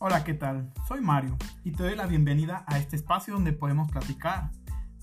Hola, 0.00 0.22
¿qué 0.22 0.32
tal? 0.32 0.72
Soy 0.86 1.00
Mario 1.00 1.36
y 1.64 1.72
te 1.72 1.82
doy 1.82 1.96
la 1.96 2.06
bienvenida 2.06 2.64
a 2.68 2.78
este 2.78 2.94
espacio 2.94 3.34
donde 3.34 3.52
podemos 3.52 3.90
platicar 3.90 4.52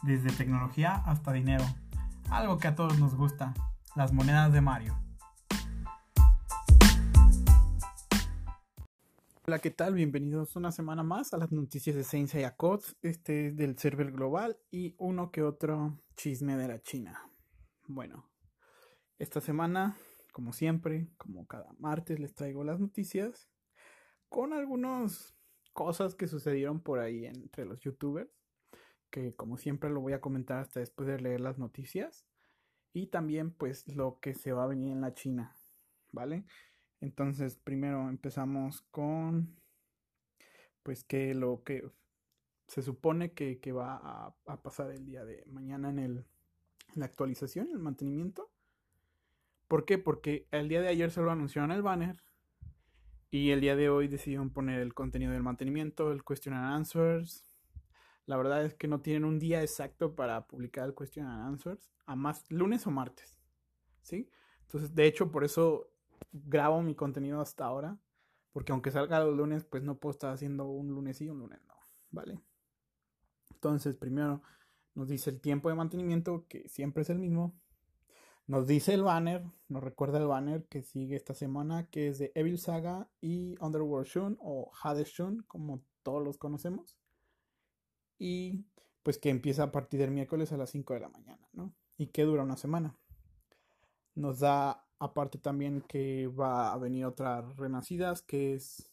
desde 0.04 0.32
tecnología 0.32 0.96
hasta 1.06 1.34
dinero, 1.34 1.66
algo 2.30 2.58
que 2.60 2.70
a 2.70 2.76
todos 2.76 2.98
nos 2.98 3.14
gusta, 3.14 3.54
las 3.98 4.14
monedas 4.14 4.54
de 4.54 4.62
Mario. 4.62 4.98
Hola, 9.46 9.60
¿qué 9.60 9.70
tal? 9.70 9.96
Bienvenidos 9.96 10.56
una 10.56 10.72
semana 10.72 11.04
más 11.04 11.34
a 11.34 11.38
las 11.40 11.52
noticias 11.52 11.98
de 11.98 12.06
Science 12.06 12.40
y 12.40 12.46
Accords, 12.46 12.96
este 13.02 13.48
es 13.48 13.58
del 13.58 13.78
server 13.78 14.14
global 14.14 14.58
y 14.72 14.96
uno 14.98 15.30
que 15.30 15.44
otro 15.44 16.00
chisme 16.16 16.56
de 16.56 16.70
la 16.70 16.82
China. 16.82 17.22
Bueno, 17.86 18.30
esta 19.20 19.42
semana, 19.42 19.98
como 20.32 20.54
siempre, 20.54 21.10
como 21.18 21.46
cada 21.48 21.74
martes, 21.80 22.18
les 22.18 22.34
traigo 22.34 22.64
las 22.64 22.80
noticias 22.80 23.50
con 24.36 24.52
algunas 24.52 25.34
cosas 25.72 26.14
que 26.14 26.28
sucedieron 26.28 26.82
por 26.82 27.00
ahí 27.00 27.26
entre 27.26 27.64
los 27.64 27.80
youtubers, 27.80 28.30
que 29.10 29.34
como 29.34 29.56
siempre 29.56 29.90
lo 29.90 30.02
voy 30.02 30.12
a 30.12 30.20
comentar 30.20 30.60
hasta 30.60 30.82
después 30.82 31.08
de 31.08 31.22
leer 31.22 31.40
las 31.40 31.58
noticias, 31.58 32.28
y 32.92 33.08
también 33.08 33.52
pues 33.52 33.88
lo 33.88 34.20
que 34.20 34.34
se 34.34 34.52
va 34.52 34.66
a 34.66 34.68
venir 34.68 34.92
en 34.92 35.00
la 35.00 35.14
China, 35.14 35.56
¿vale? 36.12 36.44
Entonces 37.00 37.56
primero 37.56 38.10
empezamos 38.10 38.82
con 38.92 39.56
pues 40.84 41.06
que 41.06 41.34
lo 41.34 41.64
que 41.64 41.90
se 42.68 42.82
supone 42.82 43.32
que, 43.32 43.72
va 43.72 44.36
a, 44.46 44.62
pasar 44.62 44.92
el 44.92 45.06
día 45.06 45.24
de 45.24 45.46
mañana 45.46 45.92
en, 45.92 46.00
el, 46.00 46.26
la 46.96 47.06
actualización, 47.06 47.70
el 47.72 47.80
mantenimiento. 47.80 48.52
¿Por 49.70 49.86
qué? 49.86 49.98
Porque 49.98 50.46
el 50.52 50.68
día 50.68 50.82
de 50.82 50.90
ayer 50.90 51.10
se 51.10 51.22
lo 51.22 51.32
anunciaron 51.32 51.72
el 51.72 51.82
banner 51.82 52.22
y 53.32 53.52
el 53.52 53.62
día 53.62 53.76
de 53.76 53.90
hoy 53.90 54.08
decidieron 54.08 54.50
poner 54.50 54.80
el 54.80 54.94
contenido 54.94 55.32
del 55.32 55.44
mantenimiento, 55.44 56.12
el 56.12 56.24
question 56.24 56.56
and 56.56 56.74
answers. 56.74 57.44
La 58.26 58.38
verdad 58.38 58.64
es 58.66 58.74
que 58.74 58.88
no 58.88 59.02
tienen 59.02 59.26
un 59.26 59.40
día 59.40 59.62
exacto 59.62 60.16
para 60.16 60.48
publicar 60.48 60.86
el 60.86 60.96
question 60.96 61.26
and 61.28 61.48
answers, 61.48 61.92
a 62.06 62.16
más 62.16 62.50
lunes 62.50 62.88
o 62.88 62.92
martes. 62.92 63.38
¿Sí? 64.02 64.30
Entonces, 64.62 64.94
de 64.96 65.06
hecho, 65.06 65.32
por 65.32 65.44
eso 65.44 65.92
grabo 66.32 66.82
mi 66.82 66.96
contenido 66.96 67.42
hasta 67.42 67.66
ahora, 67.66 67.98
porque 68.52 68.72
aunque 68.72 68.92
salga 68.92 69.24
los 69.24 69.36
lunes, 69.36 69.64
pues 69.64 69.84
no 69.84 69.98
puedo 69.98 70.12
estar 70.12 70.34
haciendo 70.34 70.66
un 70.66 70.90
lunes 70.90 71.20
y 71.22 71.30
un 71.30 71.40
lunes 71.40 71.60
no, 71.68 71.76
¿vale? 72.12 72.40
Entonces, 73.52 73.96
primero 73.96 74.42
nos 74.94 75.10
dice 75.10 75.30
el 75.30 75.42
tiempo 75.42 75.70
de 75.70 75.76
mantenimiento, 75.76 76.46
que 76.48 76.68
siempre 76.70 77.04
es 77.04 77.10
el 77.10 77.20
mismo, 77.20 77.60
nos 78.48 78.68
dice 78.68 78.94
el 78.94 79.04
banner, 79.04 79.44
nos 79.68 79.84
recuerda 79.84 80.20
el 80.20 80.28
banner 80.28 80.66
que 80.66 80.84
sigue 80.84 81.16
esta 81.16 81.34
semana, 81.34 81.88
que 81.90 82.10
es 82.10 82.20
de 82.20 82.32
Evil 82.36 82.60
Saga 82.60 83.10
y 83.20 83.56
Underworld 83.60 84.08
Shun 84.08 84.38
o 84.40 84.72
Hades 84.82 85.10
Shun, 85.10 85.44
como 85.48 85.84
todos 86.04 86.24
los 86.24 86.38
conocemos. 86.38 86.98
Y 88.20 88.66
pues 89.02 89.18
que 89.18 89.30
empieza 89.30 89.64
a 89.64 89.72
partir 89.72 90.00
del 90.00 90.12
miércoles 90.12 90.52
a 90.52 90.58
las 90.58 90.70
5 90.70 90.94
de 90.94 91.00
la 91.00 91.10
mañana, 91.10 91.48
¿no? 91.54 91.74
Y 91.98 92.08
que 92.08 92.24
dura 92.24 92.44
una 92.44 92.58
semana. 92.58 92.98
Nos 94.14 94.40
da 94.40 94.86
aparte 95.00 95.38
también 95.38 95.82
que 95.82 96.28
va 96.28 96.72
a 96.72 96.78
venir 96.78 97.06
otras 97.06 97.56
renacidas, 97.58 98.22
que 98.22 98.54
es 98.54 98.92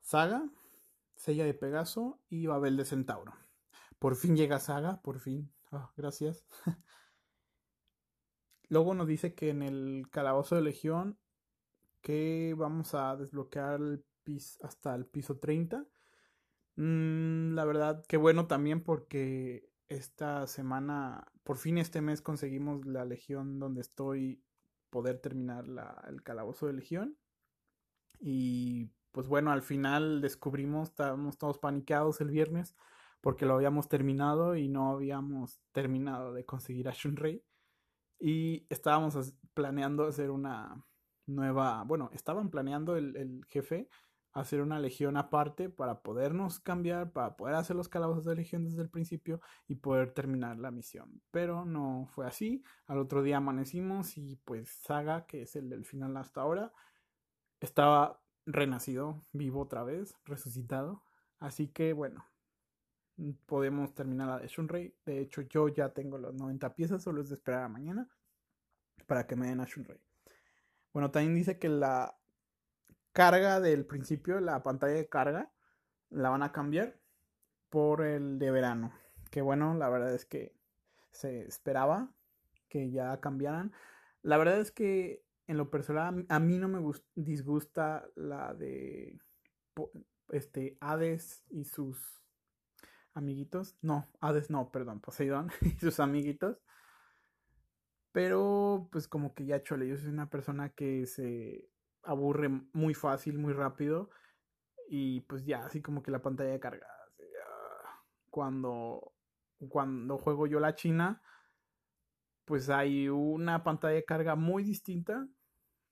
Saga, 0.00 0.50
Sella 1.14 1.44
de 1.44 1.54
Pegaso 1.54 2.20
y 2.28 2.46
Babel 2.46 2.76
de 2.76 2.84
Centauro. 2.84 3.32
Por 3.98 4.16
fin 4.16 4.36
llega 4.36 4.60
Saga, 4.60 5.00
por 5.02 5.20
fin. 5.20 5.52
Ah, 5.70 5.92
gracias. 5.96 6.44
Luego 8.68 8.94
nos 8.94 9.06
dice 9.06 9.34
que 9.34 9.50
en 9.50 9.62
el 9.62 10.08
calabozo 10.10 10.56
de 10.56 10.62
Legión 10.62 11.18
que 12.00 12.54
vamos 12.56 12.94
a 12.94 13.16
desbloquear 13.16 13.80
hasta 14.62 14.94
el 14.94 15.06
piso 15.06 15.38
30. 15.38 15.86
Mm, 16.76 17.54
la 17.54 17.64
verdad 17.64 18.04
que 18.06 18.16
bueno 18.16 18.46
también 18.46 18.82
porque 18.82 19.70
esta 19.88 20.46
semana, 20.46 21.26
por 21.44 21.56
fin 21.56 21.78
este 21.78 22.00
mes 22.00 22.20
conseguimos 22.22 22.84
la 22.86 23.04
Legión 23.04 23.58
donde 23.58 23.80
estoy 23.80 24.42
poder 24.90 25.18
terminar 25.18 25.64
el 26.08 26.22
calabozo 26.22 26.66
de 26.66 26.74
Legión. 26.74 27.16
Y 28.20 28.90
pues 29.12 29.28
bueno, 29.28 29.50
al 29.50 29.62
final 29.62 30.20
descubrimos, 30.20 30.90
estábamos 30.90 31.38
todos 31.38 31.58
paniqueados 31.58 32.20
el 32.20 32.30
viernes 32.30 32.74
porque 33.20 33.46
lo 33.46 33.54
habíamos 33.54 33.88
terminado 33.88 34.56
y 34.56 34.68
no 34.68 34.90
habíamos 34.90 35.60
terminado 35.72 36.32
de 36.32 36.44
conseguir 36.44 36.88
a 36.88 36.92
Shunrei. 36.92 37.42
Y 38.18 38.66
estábamos 38.68 39.34
planeando 39.54 40.06
hacer 40.06 40.30
una 40.30 40.84
nueva, 41.26 41.84
bueno, 41.84 42.10
estaban 42.12 42.50
planeando 42.50 42.96
el, 42.96 43.44
jefe 43.48 43.88
hacer 44.32 44.60
una 44.60 44.78
legión 44.78 45.16
aparte 45.16 45.68
para 45.68 46.00
podernos 46.02 46.60
cambiar, 46.60 47.12
para 47.12 47.36
poder 47.36 47.56
hacer 47.56 47.74
los 47.74 47.88
calabozos 47.88 48.24
de 48.24 48.36
legión 48.36 48.62
desde 48.64 48.82
el 48.82 48.90
principio 48.90 49.40
y 49.66 49.76
poder 49.76 50.12
terminar 50.12 50.58
la 50.58 50.70
misión. 50.70 51.22
Pero 51.32 51.64
no 51.64 52.06
fue 52.10 52.26
así. 52.26 52.62
Al 52.86 52.98
otro 52.98 53.22
día 53.22 53.38
amanecimos 53.38 54.16
y 54.16 54.36
pues 54.44 54.70
Saga, 54.70 55.26
que 55.26 55.42
es 55.42 55.56
el 55.56 55.68
del 55.68 55.84
final 55.84 56.16
hasta 56.16 56.42
ahora, 56.42 56.72
estaba 57.60 58.22
renacido, 58.46 59.26
vivo 59.32 59.62
otra 59.62 59.82
vez, 59.82 60.16
resucitado. 60.24 61.02
Así 61.40 61.68
que 61.68 61.92
bueno, 61.92 62.24
podemos 63.46 63.94
terminar 63.94 64.28
la 64.28 64.38
de 64.38 64.48
Shunrei. 64.48 64.94
De 65.04 65.20
hecho, 65.20 65.42
yo 65.42 65.68
ya 65.68 65.90
tengo 65.90 66.18
las 66.18 66.34
90 66.34 66.74
piezas, 66.74 67.02
solo 67.02 67.20
es 67.20 67.28
de 67.28 67.34
esperar 67.34 67.64
a 67.64 67.68
mañana 67.68 68.08
para 69.06 69.26
que 69.26 69.36
me 69.36 69.48
den 69.48 69.60
a 69.60 69.64
Shunrei. 69.64 70.00
Bueno, 70.92 71.10
también 71.10 71.34
dice 71.34 71.58
que 71.58 71.68
la 71.68 72.16
carga 73.12 73.60
del 73.60 73.84
principio, 73.84 74.40
la 74.40 74.62
pantalla 74.62 74.94
de 74.94 75.08
carga, 75.08 75.50
la 76.10 76.30
van 76.30 76.42
a 76.42 76.52
cambiar 76.52 76.98
por 77.68 78.02
el 78.02 78.38
de 78.38 78.50
verano. 78.50 78.92
Que 79.30 79.42
bueno, 79.42 79.74
la 79.74 79.88
verdad 79.88 80.14
es 80.14 80.24
que 80.24 80.54
se 81.10 81.42
esperaba 81.42 82.10
que 82.68 82.90
ya 82.90 83.20
cambiaran. 83.20 83.72
La 84.22 84.38
verdad 84.38 84.60
es 84.60 84.70
que 84.70 85.24
en 85.46 85.56
lo 85.56 85.70
personal 85.70 86.26
a 86.28 86.38
mí 86.38 86.58
no 86.58 86.68
me 86.68 86.80
disgusta 87.14 88.08
la 88.14 88.54
de 88.54 89.18
este 90.30 90.76
Hades 90.80 91.44
y 91.48 91.64
sus 91.64 92.22
amiguitos. 93.18 93.76
No, 93.82 94.06
Hades 94.20 94.50
no, 94.50 94.70
perdón, 94.70 95.00
Poseidón 95.00 95.50
y 95.60 95.70
sus 95.78 96.00
amiguitos. 96.00 96.62
Pero 98.12 98.88
pues 98.90 99.06
como 99.06 99.34
que 99.34 99.44
ya 99.44 99.62
chole, 99.62 99.86
yo 99.86 99.96
soy 99.96 100.08
una 100.08 100.30
persona 100.30 100.70
que 100.70 101.06
se 101.06 101.68
aburre 102.02 102.48
muy 102.72 102.94
fácil, 102.94 103.38
muy 103.38 103.52
rápido. 103.52 104.10
Y 104.88 105.20
pues 105.22 105.44
ya, 105.44 105.66
así 105.66 105.82
como 105.82 106.02
que 106.02 106.10
la 106.10 106.22
pantalla 106.22 106.50
de 106.50 106.60
carga. 106.60 106.86
Cuando, 108.30 109.12
cuando 109.68 110.16
juego 110.16 110.46
yo 110.46 110.60
la 110.60 110.74
China, 110.74 111.22
pues 112.44 112.70
hay 112.70 113.08
una 113.08 113.62
pantalla 113.62 113.94
de 113.94 114.04
carga 114.04 114.36
muy 114.36 114.62
distinta 114.62 115.28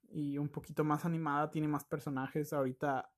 y 0.08 0.38
un 0.38 0.48
poquito 0.48 0.84
más 0.84 1.04
animada, 1.04 1.50
tiene 1.50 1.68
más 1.68 1.84
personajes. 1.84 2.52
Ahorita 2.52 3.10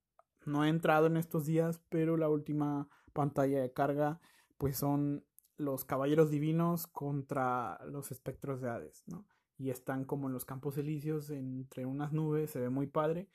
no 0.44 0.64
he 0.64 0.68
entrado 0.68 1.06
en 1.06 1.16
estos 1.16 1.46
días, 1.46 1.80
pero 1.88 2.16
la 2.16 2.28
última 2.28 2.88
pantalla 3.18 3.60
de 3.60 3.72
carga, 3.72 4.20
pues 4.58 4.76
son 4.76 5.24
los 5.56 5.84
caballeros 5.84 6.30
divinos 6.30 6.86
contra 6.86 7.84
los 7.86 8.12
espectros 8.12 8.60
de 8.60 8.70
Hades, 8.70 9.02
¿no? 9.08 9.26
Y 9.56 9.70
están 9.70 10.04
como 10.04 10.28
en 10.28 10.34
los 10.34 10.44
campos 10.44 10.78
elíseos, 10.78 11.30
entre 11.30 11.84
unas 11.84 12.12
nubes, 12.12 12.52
se 12.52 12.60
ve 12.60 12.70
muy 12.70 12.86
padre. 12.86 13.28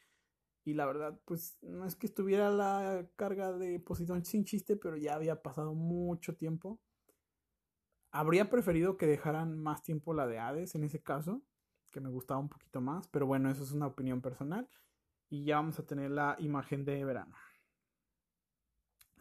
Y 0.63 0.75
la 0.75 0.85
verdad, 0.85 1.19
pues 1.25 1.57
no 1.61 1.85
es 1.85 1.97
que 1.97 2.07
estuviera 2.07 2.49
la 2.49 3.05
carga 3.17 3.51
de 3.51 3.77
Poseidón 3.81 4.23
sin 4.23 4.45
chiste, 4.45 4.77
pero 4.77 4.95
ya 4.95 5.15
había 5.15 5.41
pasado 5.41 5.73
mucho 5.73 6.37
tiempo. 6.37 6.79
Habría 8.09 8.49
preferido 8.49 8.95
que 8.95 9.05
dejaran 9.05 9.57
más 9.57 9.83
tiempo 9.83 10.13
la 10.13 10.27
de 10.27 10.39
Hades 10.39 10.75
en 10.75 10.85
ese 10.85 11.03
caso, 11.03 11.43
que 11.91 11.99
me 11.99 12.09
gustaba 12.09 12.39
un 12.39 12.47
poquito 12.47 12.79
más, 12.79 13.09
pero 13.09 13.27
bueno, 13.27 13.51
eso 13.51 13.63
es 13.63 13.73
una 13.73 13.87
opinión 13.87 14.21
personal. 14.21 14.69
Y 15.29 15.43
ya 15.43 15.57
vamos 15.57 15.77
a 15.77 15.85
tener 15.85 16.09
la 16.09 16.37
imagen 16.39 16.85
de 16.85 17.03
verano. 17.03 17.35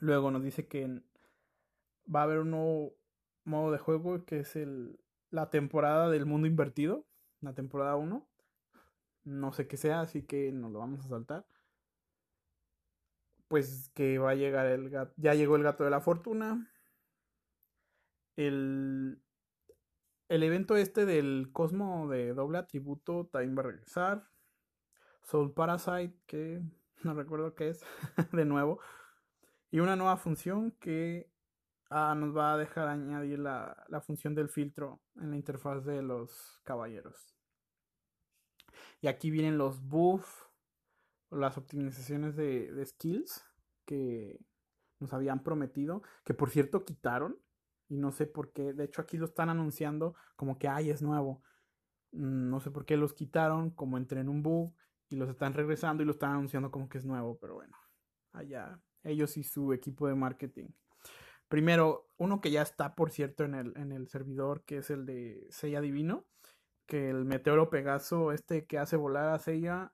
Luego 0.02 0.32
nos 0.32 0.42
dice 0.42 0.66
que 0.66 1.00
va 2.12 2.20
a 2.20 2.22
haber 2.24 2.40
un 2.40 2.50
nuevo 2.50 2.96
modo 3.44 3.70
de 3.70 3.78
juego 3.78 4.24
que 4.24 4.40
es 4.40 4.56
el, 4.56 4.98
la 5.30 5.48
temporada 5.48 6.10
del 6.10 6.26
mundo 6.26 6.48
invertido, 6.48 7.06
la 7.40 7.54
temporada 7.54 7.94
1. 7.94 8.28
No 9.22 9.52
sé 9.52 9.68
qué 9.68 9.76
sea, 9.76 10.00
así 10.00 10.24
que 10.24 10.50
nos 10.50 10.72
lo 10.72 10.80
vamos 10.80 11.04
a 11.04 11.08
saltar. 11.08 11.46
Pues 13.46 13.92
que 13.94 14.18
va 14.18 14.30
a 14.30 14.34
llegar 14.34 14.66
el 14.66 14.90
gato, 14.90 15.14
ya 15.18 15.34
llegó 15.34 15.54
el 15.54 15.62
gato 15.62 15.84
de 15.84 15.90
la 15.90 16.00
fortuna. 16.00 16.68
El, 18.34 19.22
el 20.28 20.42
evento 20.42 20.74
este 20.74 21.06
del 21.06 21.50
Cosmo 21.52 22.08
de 22.08 22.34
doble 22.34 22.58
atributo 22.58 23.26
también 23.26 23.56
va 23.56 23.60
a 23.60 23.66
regresar. 23.66 24.28
Soul 25.22 25.54
Parasite, 25.54 26.18
que 26.26 26.60
no 27.04 27.14
recuerdo 27.14 27.54
qué 27.54 27.68
es, 27.68 27.84
de 28.32 28.44
nuevo. 28.44 28.80
Y 29.72 29.80
una 29.80 29.96
nueva 29.96 30.18
función 30.18 30.72
que 30.72 31.32
ah, 31.88 32.14
nos 32.14 32.36
va 32.36 32.52
a 32.52 32.58
dejar 32.58 32.88
añadir 32.88 33.38
la, 33.38 33.74
función 34.06 34.34
del 34.34 34.50
filtro 34.50 35.00
en 35.16 35.30
la 35.30 35.36
interfaz 35.36 35.82
de 35.86 36.02
los 36.02 36.60
caballeros. 36.62 37.34
Y 39.00 39.06
aquí 39.06 39.30
vienen 39.30 39.56
los 39.56 39.82
buffs, 39.82 40.46
las 41.30 41.56
optimizaciones 41.56 42.36
de, 42.36 42.70
de 42.70 42.84
skills 42.84 43.46
que 43.86 44.38
nos 45.00 45.14
habían 45.14 45.42
prometido, 45.42 46.02
que 46.22 46.34
por 46.34 46.50
cierto 46.50 46.84
quitaron, 46.84 47.38
y 47.88 47.96
no 47.96 48.12
sé 48.12 48.26
por 48.26 48.52
qué, 48.52 48.74
de 48.74 48.84
hecho 48.84 49.00
aquí 49.00 49.16
lo 49.16 49.24
están 49.24 49.48
anunciando 49.48 50.14
como 50.36 50.58
que, 50.58 50.68
ay, 50.68 50.90
es 50.90 51.00
nuevo. 51.00 51.42
Mm, 52.12 52.50
no 52.50 52.60
sé 52.60 52.70
por 52.70 52.84
qué 52.84 52.98
los 52.98 53.14
quitaron, 53.14 53.70
como 53.70 53.96
entré 53.96 54.20
en 54.20 54.28
un 54.28 54.42
bug, 54.42 54.74
y 55.08 55.16
los 55.16 55.30
están 55.30 55.54
regresando 55.54 56.02
y 56.02 56.06
lo 56.06 56.12
están 56.12 56.32
anunciando 56.32 56.70
como 56.70 56.90
que 56.90 56.98
es 56.98 57.06
nuevo, 57.06 57.38
pero 57.38 57.54
bueno, 57.54 57.74
allá 58.32 58.78
ellos 59.04 59.36
y 59.36 59.44
su 59.44 59.72
equipo 59.72 60.06
de 60.08 60.14
marketing. 60.14 60.68
Primero, 61.48 62.08
uno 62.16 62.40
que 62.40 62.50
ya 62.50 62.62
está, 62.62 62.94
por 62.94 63.10
cierto, 63.10 63.44
en 63.44 63.54
el, 63.54 63.76
en 63.76 63.92
el 63.92 64.08
servidor, 64.08 64.64
que 64.64 64.78
es 64.78 64.90
el 64.90 65.04
de 65.04 65.46
Sella 65.50 65.80
Divino, 65.80 66.24
que 66.86 67.10
el 67.10 67.24
meteoro 67.24 67.70
Pegaso, 67.70 68.32
este 68.32 68.66
que 68.66 68.78
hace 68.78 68.96
volar 68.96 69.28
a 69.28 69.38
Sella, 69.38 69.92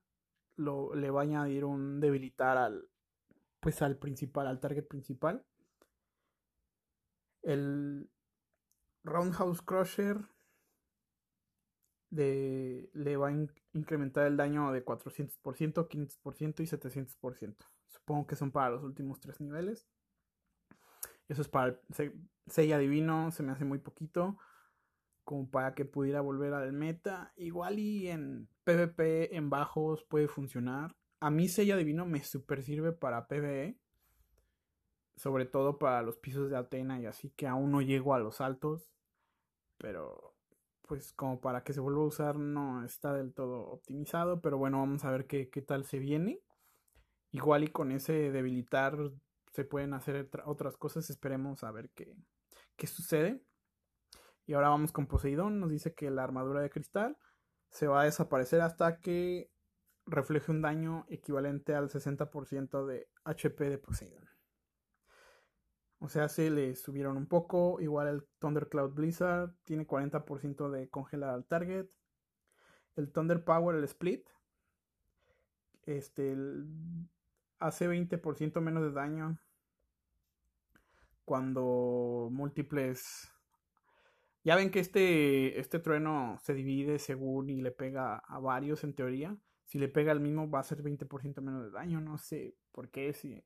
lo, 0.57 0.95
le 0.95 1.11
va 1.11 1.21
a 1.21 1.25
añadir 1.25 1.65
un 1.65 2.01
debilitar 2.01 2.57
al, 2.57 2.89
pues 3.61 3.83
al 3.83 3.97
principal, 3.99 4.47
al 4.47 4.61
target 4.61 4.87
principal. 4.87 5.45
El 7.43 8.09
Roundhouse 9.05 9.63
Crusher 9.63 10.19
de, 12.11 12.91
le 12.95 13.17
va 13.17 13.29
a 13.29 13.49
incrementar 13.73 14.27
el 14.27 14.37
daño 14.37 14.73
de 14.73 14.85
400%, 14.85 15.89
500% 15.89 16.61
y 16.61 16.67
700%. 16.67 17.57
Supongo 17.89 18.27
que 18.27 18.37
son 18.37 18.51
para 18.53 18.71
los 18.71 18.85
últimos 18.85 19.21
tres 19.21 19.41
niveles. 19.41 19.89
Eso 21.29 21.43
es 21.43 21.49
para 21.49 21.69
el 21.69 22.13
Sella 22.47 22.79
Divino, 22.79 23.31
se 23.31 23.43
me 23.43 23.53
hace 23.53 23.65
muy 23.65 23.79
poquito. 23.79 24.39
Como 25.25 25.51
para 25.51 25.75
que 25.75 25.85
pudiera 25.85 26.21
volver 26.21 26.55
al 26.55 26.73
meta. 26.73 27.33
Igual 27.37 27.79
y 27.79 28.09
en 28.09 28.49
PvP 28.65 29.37
en 29.37 29.51
bajos 29.51 30.05
puede 30.05 30.29
funcionar. 30.29 30.97
A 31.21 31.31
mí 31.31 31.49
Sella 31.49 31.77
Divino 31.77 32.07
me 32.07 32.23
super 32.23 32.63
sirve 32.63 32.93
para 32.93 33.27
PvE. 33.27 33.79
Sobre 35.17 35.47
todo 35.47 35.79
para 35.79 36.03
los 36.03 36.17
pisos 36.17 36.49
de 36.49 36.57
Atena 36.57 37.01
y 37.01 37.07
así 37.07 37.31
que 37.31 37.47
aún 37.47 37.73
no 37.73 37.83
llego 37.83 38.15
a 38.15 38.21
los 38.21 38.41
altos. 38.41 38.91
Pero 39.77 40.35
pues 40.83 41.13
como 41.13 41.41
para 41.41 41.63
que 41.63 41.75
se 41.75 41.81
vuelva 41.81 42.03
a 42.03 42.07
usar 42.07 42.37
no 42.37 42.83
está 42.85 43.13
del 43.13 43.35
todo 43.35 43.67
optimizado. 43.69 44.41
Pero 44.41 44.57
bueno, 44.57 44.79
vamos 44.79 45.05
a 45.05 45.11
ver 45.11 45.27
qué, 45.27 45.51
qué 45.51 45.61
tal 45.61 45.85
se 45.85 45.99
viene. 45.99 46.41
Igual 47.31 47.65
y 47.65 47.69
con 47.69 47.93
ese 47.93 48.31
debilitar 48.31 48.97
se 49.53 49.65
pueden 49.65 49.95
hacer 49.95 50.31
otras 50.45 50.77
cosas. 50.77 51.11
Esperemos 51.11 51.65
a 51.65 51.71
ver 51.71 51.91
qué, 51.91 52.17
qué 52.77 52.87
sucede. 52.87 53.43
Y 54.47 54.55
ahora 54.55 54.71
vamos 54.71 54.93
con 54.93 55.07
Poseidón. 55.07 55.61
Nos 55.61 55.71
dice 55.71 55.95
que 55.95 56.11
la 56.11 56.25
armadura 56.25 56.61
de 56.61 56.71
cristal 56.71 57.19
se 57.69 57.87
va 57.87 58.03
a 58.03 58.05
desaparecer 58.05 58.61
hasta 58.61 59.01
que 59.01 59.51
refleje 60.07 60.51
un 60.51 60.63
daño 60.63 61.05
equivalente 61.09 61.75
al 61.75 61.91
60% 61.91 62.87
de 62.87 63.09
HP 63.25 63.69
de 63.69 63.79
Poseidon. 63.79 64.29
O 66.01 66.09
sea, 66.09 66.29
se 66.29 66.51
le 66.51 66.77
subieron 66.77 67.17
un 67.17 67.27
poco. 67.27 67.81
Igual 67.81 68.09
el 68.09 68.27
Thundercloud 68.39 68.93
Blizzard 68.93 69.53
tiene 69.65 69.87
40% 69.87 70.71
de 70.71 70.89
congelar 70.89 71.31
al 71.31 71.45
target. 71.45 71.87
El 72.97 73.13
Thunder 73.13 73.45
Power, 73.45 73.77
el 73.77 73.85
Split, 73.85 74.27
este, 75.83 76.37
hace 77.59 77.89
20% 77.89 78.61
menos 78.61 78.83
de 78.83 78.93
daño 78.93 79.39
cuando 81.25 82.29
múltiples... 82.33 83.31
Ya 84.45 84.57
ven 84.57 84.71
que 84.71 84.81
este, 84.81 85.61
este 85.61 85.79
trueno 85.79 86.39
se 86.43 86.55
divide 86.55 86.99
según 86.99 87.51
y 87.51 87.61
le 87.61 87.71
pega 87.71 88.17
a 88.17 88.39
varios 88.39 88.83
en 88.83 88.95
teoría. 88.95 89.37
Si 89.67 89.79
le 89.79 89.89
pega 89.89 90.13
al 90.13 90.21
mismo 90.21 90.49
va 90.49 90.61
a 90.61 90.65
ser 90.65 90.83
20% 90.83 91.43
menos 91.43 91.65
de 91.65 91.71
daño, 91.71 92.01
no 92.01 92.17
sé 92.17 92.55
por 92.73 92.89
qué, 92.89 93.13
si 93.13 93.45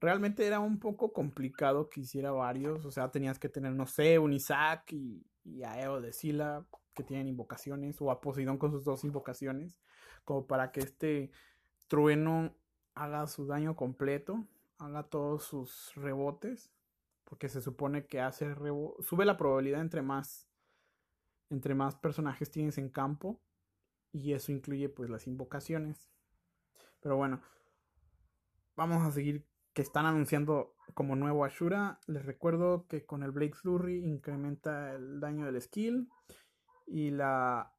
realmente 0.00 0.46
era 0.46 0.60
un 0.60 0.78
poco 0.78 1.12
complicado 1.12 1.88
que 1.88 2.00
hiciera 2.00 2.30
varios, 2.30 2.84
o 2.84 2.90
sea, 2.90 3.10
tenías 3.10 3.38
que 3.38 3.48
tener, 3.48 3.72
no 3.72 3.86
sé, 3.86 4.18
un 4.18 4.32
Isaac 4.32 4.92
y, 4.92 5.24
a 5.64 5.80
Eo 5.80 6.00
de 6.00 6.12
Sila 6.12 6.66
que 6.94 7.04
tienen 7.04 7.28
invocaciones, 7.28 8.00
o 8.00 8.10
a 8.10 8.20
Poseidón 8.20 8.58
con 8.58 8.72
sus 8.72 8.84
dos 8.84 9.04
invocaciones, 9.04 9.78
como 10.24 10.46
para 10.46 10.72
que 10.72 10.80
este 10.80 11.30
trueno 11.88 12.56
haga 12.96 13.26
su 13.28 13.46
daño 13.46 13.76
completo, 13.76 14.44
haga 14.78 15.04
todos 15.04 15.44
sus 15.44 15.94
rebotes, 15.94 16.72
porque 17.24 17.48
se 17.48 17.60
supone 17.62 18.06
que 18.06 18.20
hace 18.20 18.54
sube 19.00 19.24
la 19.24 19.36
probabilidad 19.36 19.80
entre 19.80 20.02
más 20.02 20.48
entre 21.50 21.76
más 21.76 21.94
personajes 21.94 22.50
tienes 22.50 22.76
en 22.78 22.88
campo 22.88 23.40
y 24.12 24.32
eso 24.32 24.50
incluye 24.50 24.88
pues 24.88 25.10
las 25.10 25.28
invocaciones. 25.28 26.10
Pero 27.00 27.16
bueno, 27.16 27.40
vamos 28.74 29.06
a 29.06 29.12
seguir 29.12 29.46
que 29.72 29.82
están 29.82 30.06
anunciando 30.06 30.74
como 30.94 31.14
nuevo 31.14 31.44
Ashura. 31.44 32.00
Les 32.06 32.24
recuerdo 32.24 32.86
que 32.88 33.04
con 33.04 33.22
el 33.22 33.30
Blake 33.30 33.54
Flurry 33.54 34.04
incrementa 34.04 34.94
el 34.94 35.20
daño 35.20 35.46
del 35.46 35.60
skill 35.60 36.08
y 36.86 37.10
la 37.10 37.75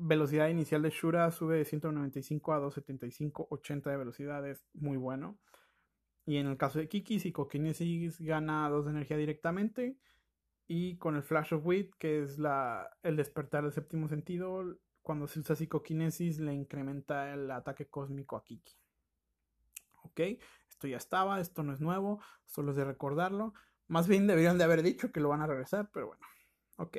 velocidad 0.00 0.48
inicial 0.48 0.82
de 0.82 0.90
Shura 0.90 1.30
sube 1.30 1.58
de 1.58 1.64
195 1.64 2.52
a 2.52 2.58
275, 2.58 3.48
80 3.50 3.90
de 3.90 3.96
velocidad, 3.96 4.46
es 4.48 4.64
muy 4.72 4.96
bueno. 4.96 5.38
Y 6.26 6.36
en 6.36 6.46
el 6.46 6.56
caso 6.56 6.78
de 6.78 6.88
Kiki, 6.88 7.20
Psicokinesis 7.20 8.20
gana 8.20 8.68
2 8.68 8.86
de 8.86 8.90
energía 8.92 9.16
directamente. 9.16 9.98
Y 10.66 10.96
con 10.98 11.16
el 11.16 11.22
Flash 11.22 11.54
of 11.54 11.66
Wit, 11.66 11.94
que 11.98 12.22
es 12.22 12.38
la, 12.38 12.88
el 13.02 13.16
despertar 13.16 13.64
del 13.64 13.72
séptimo 13.72 14.08
sentido, 14.08 14.78
cuando 15.02 15.26
se 15.26 15.40
usa 15.40 15.56
psicoquinesis 15.56 16.38
le 16.38 16.54
incrementa 16.54 17.32
el 17.32 17.50
ataque 17.50 17.88
cósmico 17.88 18.36
a 18.36 18.44
Kiki. 18.44 18.76
Ok, 20.02 20.20
esto 20.68 20.86
ya 20.86 20.96
estaba, 20.96 21.40
esto 21.40 21.62
no 21.62 21.72
es 21.72 21.80
nuevo, 21.80 22.20
solo 22.46 22.70
es 22.70 22.76
de 22.76 22.84
recordarlo. 22.84 23.52
Más 23.88 24.06
bien 24.06 24.26
deberían 24.26 24.58
de 24.58 24.64
haber 24.64 24.82
dicho 24.82 25.10
que 25.10 25.20
lo 25.20 25.28
van 25.28 25.42
a 25.42 25.46
regresar, 25.46 25.90
pero 25.92 26.08
bueno, 26.08 26.24
ok. 26.76 26.98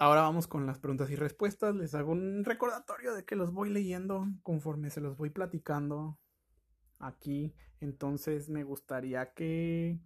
Ahora 0.00 0.22
vamos 0.22 0.46
con 0.46 0.64
las 0.64 0.78
preguntas 0.78 1.10
y 1.10 1.16
respuestas. 1.16 1.74
Les 1.74 1.92
hago 1.96 2.12
un 2.12 2.44
recordatorio 2.44 3.14
de 3.14 3.24
que 3.24 3.34
los 3.34 3.52
voy 3.52 3.68
leyendo 3.68 4.28
conforme 4.44 4.90
se 4.90 5.00
los 5.00 5.16
voy 5.16 5.30
platicando 5.30 6.16
aquí. 7.00 7.52
Entonces 7.80 8.48
me 8.48 8.62
gustaría 8.62 9.34
que 9.34 9.98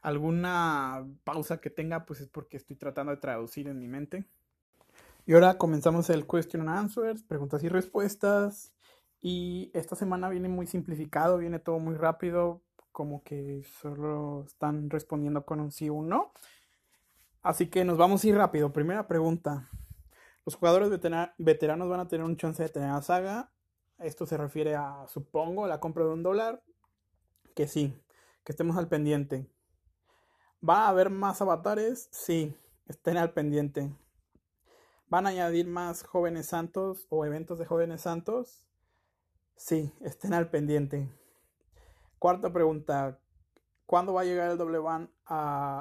alguna 0.00 1.04
pausa 1.24 1.60
que 1.60 1.70
tenga, 1.70 2.06
pues 2.06 2.20
es 2.20 2.28
porque 2.28 2.56
estoy 2.56 2.76
tratando 2.76 3.10
de 3.10 3.18
traducir 3.18 3.66
en 3.66 3.80
mi 3.80 3.88
mente. 3.88 4.26
Y 5.26 5.34
ahora 5.34 5.58
comenzamos 5.58 6.08
el 6.10 6.24
question 6.24 6.68
and 6.68 6.78
answers, 6.78 7.24
preguntas 7.24 7.64
y 7.64 7.68
respuestas. 7.68 8.74
Y 9.20 9.72
esta 9.74 9.96
semana 9.96 10.28
viene 10.28 10.48
muy 10.48 10.68
simplificado, 10.68 11.38
viene 11.38 11.58
todo 11.58 11.80
muy 11.80 11.96
rápido, 11.96 12.62
como 12.92 13.24
que 13.24 13.64
solo 13.80 14.44
están 14.46 14.88
respondiendo 14.88 15.44
con 15.44 15.58
un 15.58 15.72
sí 15.72 15.88
o 15.88 15.94
un 15.94 16.10
no. 16.10 16.32
Así 17.46 17.68
que 17.68 17.84
nos 17.84 17.96
vamos 17.96 18.24
a 18.24 18.26
ir 18.26 18.34
rápido. 18.34 18.72
Primera 18.72 19.06
pregunta. 19.06 19.70
¿Los 20.44 20.56
jugadores 20.56 20.90
veteranos 21.38 21.88
van 21.88 22.00
a 22.00 22.08
tener 22.08 22.26
un 22.26 22.36
chance 22.36 22.60
de 22.60 22.68
tener 22.68 22.90
la 22.90 23.02
saga? 23.02 23.52
Esto 24.00 24.26
se 24.26 24.36
refiere 24.36 24.74
a, 24.74 25.06
supongo, 25.06 25.68
la 25.68 25.78
compra 25.78 26.04
de 26.04 26.10
un 26.10 26.24
dólar. 26.24 26.60
Que 27.54 27.68
sí, 27.68 28.02
que 28.42 28.50
estemos 28.50 28.76
al 28.76 28.88
pendiente. 28.88 29.48
¿Va 30.68 30.86
a 30.86 30.88
haber 30.88 31.08
más 31.08 31.40
avatares? 31.40 32.08
Sí, 32.10 32.58
estén 32.88 33.16
al 33.16 33.32
pendiente. 33.32 33.94
¿Van 35.06 35.28
a 35.28 35.30
añadir 35.30 35.68
más 35.68 36.02
jóvenes 36.02 36.46
santos 36.46 37.06
o 37.10 37.24
eventos 37.24 37.60
de 37.60 37.66
jóvenes 37.66 38.00
santos? 38.00 38.66
Sí, 39.54 39.92
estén 40.00 40.34
al 40.34 40.50
pendiente. 40.50 41.08
Cuarta 42.18 42.52
pregunta. 42.52 43.20
¿Cuándo 43.86 44.12
va 44.12 44.22
a 44.22 44.24
llegar 44.24 44.50
el 44.50 44.58
doble 44.58 44.78
van 44.78 45.12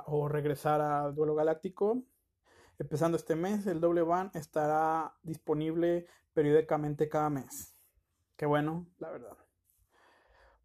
o 0.06 0.28
regresar 0.30 0.80
al 0.80 1.16
duelo 1.16 1.34
galáctico? 1.34 2.04
Empezando 2.78 3.18
este 3.18 3.36
mes, 3.36 3.66
el 3.66 3.82
doble 3.82 4.04
van 4.04 4.30
estará 4.36 5.18
disponible 5.24 6.06
periódicamente 6.34 7.10
cada 7.10 7.32
mes. 7.32 7.76
Qué 8.36 8.46
bueno, 8.46 8.86
la 9.00 9.10
verdad. 9.10 9.38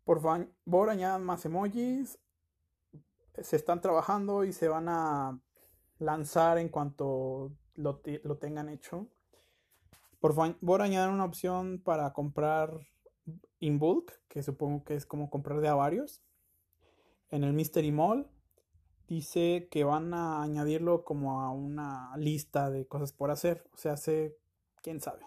Por 0.05 0.21
favor, 0.21 0.91
añadan 0.91 1.25
más 1.25 1.45
emojis. 1.45 2.19
Se 3.39 3.57
están 3.57 3.81
trabajando 3.81 4.45
y 4.45 4.53
se 4.53 4.69
van 4.69 4.89
a 4.89 5.41
lanzar 5.99 6.59
en 6.59 6.69
cuanto 6.69 7.53
lo, 7.75 8.01
tengan 8.39 8.69
hecho. 8.69 9.07
Por 10.19 10.35
favor, 10.35 10.83
añadir 10.83 11.15
una 11.15 11.25
opción 11.25 11.81
para 11.83 12.13
comprar 12.13 12.87
in 13.61 13.79
bulk, 13.79 14.13
que 14.29 14.43
supongo 14.43 14.85
que 14.85 14.97
es 14.97 15.07
como 15.07 15.31
comprar 15.31 15.61
de 15.61 15.69
a 15.69 15.75
varios. 15.75 16.23
En 17.31 17.45
el 17.45 17.53
Mystery 17.53 17.93
Mall 17.93 18.29
dice 19.09 19.69
que 19.71 19.85
van 19.85 20.15
a 20.15 20.43
añadirlo 20.43 21.05
como 21.05 21.43
a 21.43 21.51
una 21.51 22.17
lista 22.17 22.71
de 22.71 22.87
cosas 22.87 23.13
por 23.13 23.31
hacer. 23.31 23.69
O 23.73 23.77
sea, 23.77 23.97
sé, 23.97 24.37
quién 24.83 25.01
sabe. 25.01 25.25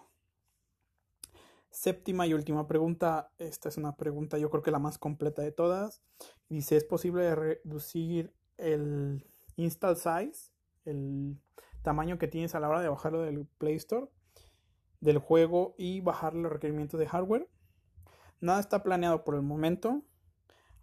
Séptima 1.70 2.26
y 2.26 2.34
última 2.34 2.66
pregunta. 2.66 3.30
Esta 3.38 3.68
es 3.68 3.76
una 3.76 3.96
pregunta, 3.96 4.38
yo 4.38 4.50
creo 4.50 4.62
que 4.62 4.70
la 4.70 4.78
más 4.78 4.98
completa 4.98 5.42
de 5.42 5.52
todas. 5.52 6.02
Dice: 6.48 6.76
¿Es 6.76 6.84
posible 6.84 7.34
reducir 7.34 8.32
el 8.58 9.26
install 9.56 9.96
size? 9.96 10.52
El 10.84 11.40
tamaño 11.82 12.18
que 12.18 12.28
tienes 12.28 12.54
a 12.54 12.60
la 12.60 12.68
hora 12.68 12.80
de 12.80 12.88
bajarlo 12.88 13.22
del 13.22 13.46
Play 13.58 13.76
Store. 13.76 14.08
del 15.04 15.18
juego 15.18 15.74
y 15.76 16.00
bajar 16.00 16.34
los 16.34 16.50
requerimientos 16.50 16.98
de 16.98 17.06
hardware. 17.06 17.48
Nada 18.40 18.58
está 18.58 18.82
planeado 18.82 19.22
por 19.22 19.34
el 19.34 19.42
momento, 19.42 20.02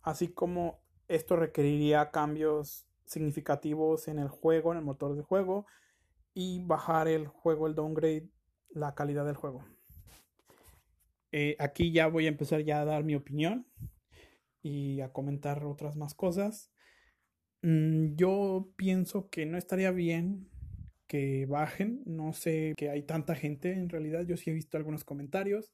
así 0.03 0.27
como 0.27 0.80
esto 1.15 1.35
requeriría 1.35 2.11
cambios 2.11 2.87
significativos 3.05 4.07
en 4.07 4.19
el 4.19 4.29
juego, 4.29 4.71
en 4.71 4.79
el 4.79 4.85
motor 4.85 5.15
de 5.15 5.21
juego 5.21 5.65
y 6.33 6.63
bajar 6.63 7.07
el 7.07 7.27
juego, 7.27 7.67
el 7.67 7.75
downgrade, 7.75 8.29
la 8.69 8.95
calidad 8.95 9.25
del 9.25 9.35
juego. 9.35 9.65
Eh, 11.31 11.55
aquí 11.59 11.91
ya 11.91 12.07
voy 12.07 12.25
a 12.25 12.29
empezar 12.29 12.61
ya 12.61 12.81
a 12.81 12.85
dar 12.85 13.03
mi 13.03 13.15
opinión 13.15 13.67
y 14.61 15.01
a 15.01 15.11
comentar 15.11 15.65
otras 15.65 15.95
más 15.95 16.13
cosas. 16.13 16.71
Mm, 17.61 18.15
yo 18.15 18.69
pienso 18.75 19.29
que 19.29 19.45
no 19.45 19.57
estaría 19.57 19.91
bien 19.91 20.49
que 21.07 21.45
bajen. 21.45 22.01
No 22.05 22.33
sé 22.33 22.73
que 22.77 22.89
hay 22.89 23.03
tanta 23.03 23.35
gente 23.35 23.73
en 23.73 23.89
realidad. 23.89 24.25
Yo 24.25 24.37
sí 24.37 24.49
he 24.49 24.53
visto 24.53 24.77
algunos 24.77 25.03
comentarios 25.03 25.73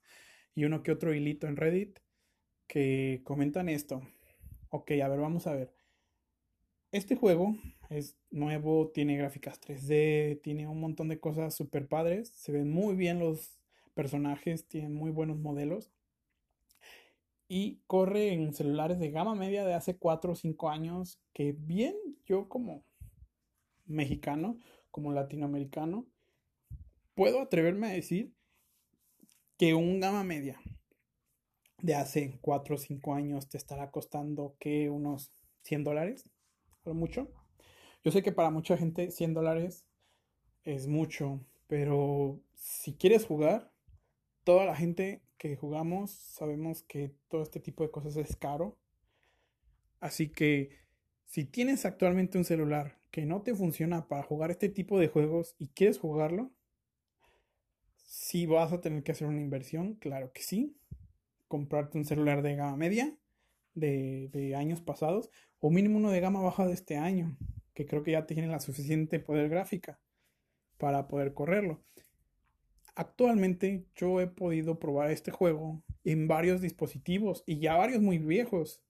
y 0.55 0.65
uno 0.65 0.81
que 0.81 0.91
otro 0.91 1.13
hilito 1.13 1.47
en 1.47 1.57
Reddit 1.57 1.99
que 2.67 3.21
comentan 3.23 3.69
esto. 3.69 4.01
Ok, 4.77 4.91
a 5.03 5.07
ver, 5.07 5.19
vamos 5.19 5.47
a 5.47 5.55
ver. 5.55 5.73
Este 6.91 7.15
juego 7.15 7.55
es 7.89 8.15
nuevo, 8.29 8.91
tiene 8.93 9.17
gráficas 9.17 9.59
3D, 9.59 10.39
tiene 10.43 10.67
un 10.67 10.79
montón 10.79 11.07
de 11.07 11.19
cosas 11.19 11.55
super 11.55 11.87
padres. 11.87 12.29
Se 12.29 12.51
ven 12.51 12.69
muy 12.69 12.95
bien 12.95 13.17
los 13.17 13.59
personajes, 13.95 14.67
tienen 14.67 14.93
muy 14.93 15.09
buenos 15.09 15.39
modelos 15.39 15.89
y 17.47 17.79
corre 17.87 18.33
en 18.33 18.53
celulares 18.53 18.99
de 18.99 19.09
gama 19.09 19.33
media 19.33 19.65
de 19.65 19.73
hace 19.73 19.97
4 19.97 20.33
o 20.33 20.35
5 20.35 20.69
años, 20.69 21.19
que 21.33 21.53
bien 21.53 21.95
yo 22.27 22.47
como 22.47 22.83
mexicano, 23.87 24.59
como 24.91 25.11
latinoamericano, 25.11 26.05
puedo 27.15 27.41
atreverme 27.41 27.87
a 27.87 27.93
decir 27.93 28.31
que 29.57 29.73
un 29.73 29.99
gama 29.99 30.23
media 30.23 30.61
de 31.81 31.95
hace 31.95 32.37
4 32.41 32.75
o 32.75 32.77
5 32.77 33.13
años 33.13 33.49
te 33.49 33.57
estará 33.57 33.91
costando 33.91 34.55
que 34.59 34.89
unos 34.89 35.31
100 35.63 35.83
dólares, 35.83 36.29
a 36.85 36.89
lo 36.89 36.95
mucho. 36.95 37.29
Yo 38.03 38.11
sé 38.11 38.23
que 38.23 38.31
para 38.31 38.49
mucha 38.49 38.77
gente 38.77 39.11
100 39.11 39.33
dólares 39.33 39.85
es 40.63 40.87
mucho, 40.87 41.41
pero 41.67 42.39
si 42.55 42.93
quieres 42.93 43.25
jugar, 43.25 43.71
toda 44.43 44.65
la 44.65 44.75
gente 44.75 45.21
que 45.37 45.55
jugamos 45.55 46.11
sabemos 46.11 46.83
que 46.83 47.13
todo 47.27 47.43
este 47.43 47.59
tipo 47.59 47.83
de 47.83 47.91
cosas 47.91 48.15
es 48.17 48.35
caro. 48.35 48.77
Así 49.99 50.29
que 50.29 50.69
si 51.25 51.45
tienes 51.45 51.85
actualmente 51.85 52.37
un 52.37 52.45
celular 52.45 52.97
que 53.11 53.25
no 53.25 53.41
te 53.41 53.53
funciona 53.53 54.07
para 54.07 54.23
jugar 54.23 54.51
este 54.51 54.69
tipo 54.69 54.99
de 54.99 55.07
juegos 55.07 55.55
y 55.59 55.67
quieres 55.69 55.99
jugarlo, 55.99 56.51
si 58.05 58.45
vas 58.45 58.71
a 58.71 58.81
tener 58.81 59.03
que 59.03 59.11
hacer 59.11 59.27
una 59.27 59.41
inversión, 59.41 59.95
claro 59.95 60.31
que 60.31 60.41
sí. 60.41 60.75
Comprarte 61.47 61.97
un 61.97 62.05
celular 62.05 62.41
de 62.41 62.55
gama 62.55 62.77
media 62.77 63.17
de, 63.79 64.55
años 64.55 64.81
pasados 64.81 65.29
o 65.59 65.69
mínimo 65.69 65.97
uno 65.97 66.11
de 66.11 66.19
gama 66.19 66.41
baja 66.41 66.65
de 66.65 66.73
este 66.73 66.97
año, 66.97 67.37
que 67.73 67.85
creo 67.85 68.03
que 68.03 68.11
ya 68.11 68.25
tiene 68.25 68.47
la 68.47 68.59
suficiente 68.59 69.19
poder 69.19 69.49
gráfica 69.49 69.99
para 70.77 71.07
poder 71.07 71.33
correrlo. 71.33 71.83
Actualmente 72.95 73.85
yo 73.95 74.19
he 74.19 74.27
podido 74.27 74.79
probar 74.79 75.11
este 75.11 75.31
juego 75.31 75.83
en 76.03 76.27
varios 76.27 76.61
dispositivos 76.61 77.43
y 77.45 77.59
ya 77.59 77.75
varios 77.75 78.01
muy 78.01 78.17
viejos. 78.17 78.81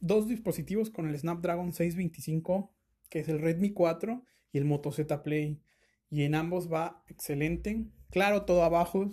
Dos 0.00 0.28
dispositivos 0.28 0.90
con 0.90 1.08
el 1.08 1.16
Snapdragon 1.16 1.72
625, 1.72 2.74
que 3.08 3.20
es 3.20 3.28
el 3.28 3.38
Redmi 3.38 3.72
4 3.72 4.24
y 4.52 4.58
el 4.58 4.64
Moto 4.64 4.90
Z 4.90 5.22
Play. 5.22 5.62
Y 6.10 6.24
en 6.24 6.34
ambos 6.34 6.70
va 6.70 7.04
excelente. 7.08 7.86
Claro, 8.10 8.44
todo 8.44 8.64
abajo, 8.64 9.08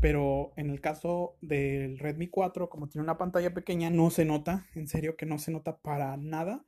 pero 0.00 0.52
en 0.56 0.70
el 0.70 0.80
caso 0.80 1.36
del 1.40 1.98
Redmi 1.98 2.28
4, 2.28 2.68
como 2.70 2.88
tiene 2.88 3.04
una 3.04 3.18
pantalla 3.18 3.54
pequeña, 3.54 3.90
no 3.90 4.10
se 4.10 4.24
nota, 4.24 4.66
en 4.74 4.88
serio 4.88 5.16
que 5.16 5.26
no 5.26 5.38
se 5.38 5.50
nota 5.50 5.78
para 5.78 6.16
nada 6.16 6.64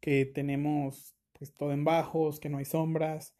que 0.00 0.24
tenemos 0.24 1.16
pues 1.32 1.54
todo 1.54 1.72
en 1.72 1.84
bajos, 1.84 2.40
que 2.40 2.48
no 2.48 2.58
hay 2.58 2.64
sombras, 2.64 3.34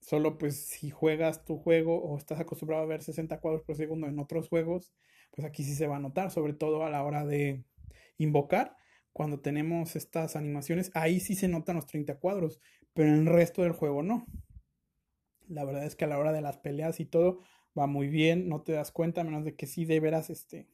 Solo 0.00 0.38
pues 0.38 0.66
si 0.66 0.90
juegas 0.90 1.44
tu 1.44 1.58
juego 1.58 2.02
o 2.02 2.16
estás 2.16 2.40
acostumbrado 2.40 2.82
a 2.82 2.86
ver 2.86 3.02
60 3.02 3.38
cuadros 3.40 3.62
por 3.62 3.76
segundo 3.76 4.06
en 4.06 4.18
otros 4.18 4.48
juegos, 4.48 4.94
pues 5.30 5.46
aquí 5.46 5.62
sí 5.62 5.74
se 5.74 5.86
va 5.86 5.96
a 5.96 6.00
notar, 6.00 6.30
sobre 6.30 6.54
todo 6.54 6.84
a 6.84 6.90
la 6.90 7.04
hora 7.04 7.26
de 7.26 7.64
invocar. 8.16 8.76
Cuando 9.12 9.40
tenemos 9.40 9.96
estas 9.96 10.36
animaciones, 10.36 10.90
ahí 10.94 11.20
sí 11.20 11.34
se 11.34 11.48
notan 11.48 11.76
los 11.76 11.86
30 11.86 12.18
cuadros, 12.18 12.60
pero 12.94 13.10
en 13.10 13.16
el 13.16 13.26
resto 13.26 13.62
del 13.62 13.72
juego 13.72 14.02
no. 14.02 14.26
La 15.48 15.64
verdad 15.64 15.84
es 15.84 15.96
que 15.96 16.06
a 16.06 16.08
la 16.08 16.18
hora 16.18 16.32
de 16.32 16.40
las 16.40 16.56
peleas 16.58 16.98
y 17.00 17.04
todo 17.04 17.40
va 17.80 17.86
muy 17.86 18.08
bien, 18.08 18.48
no 18.48 18.62
te 18.62 18.72
das 18.72 18.92
cuenta, 18.92 19.22
a 19.22 19.24
menos 19.24 19.44
de 19.44 19.54
que 19.54 19.66
sí 19.66 19.84
de 19.86 20.00
veras 20.00 20.28
este, 20.28 20.68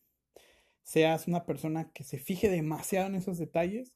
seas 0.83 1.29
una 1.29 1.47
persona 1.47 1.91
que 1.93 2.05
se 2.05 2.19
fije 2.19 2.49
demasiado 2.49 3.07
en 3.07 3.15
esos 3.15 3.39
detalles, 3.39 3.95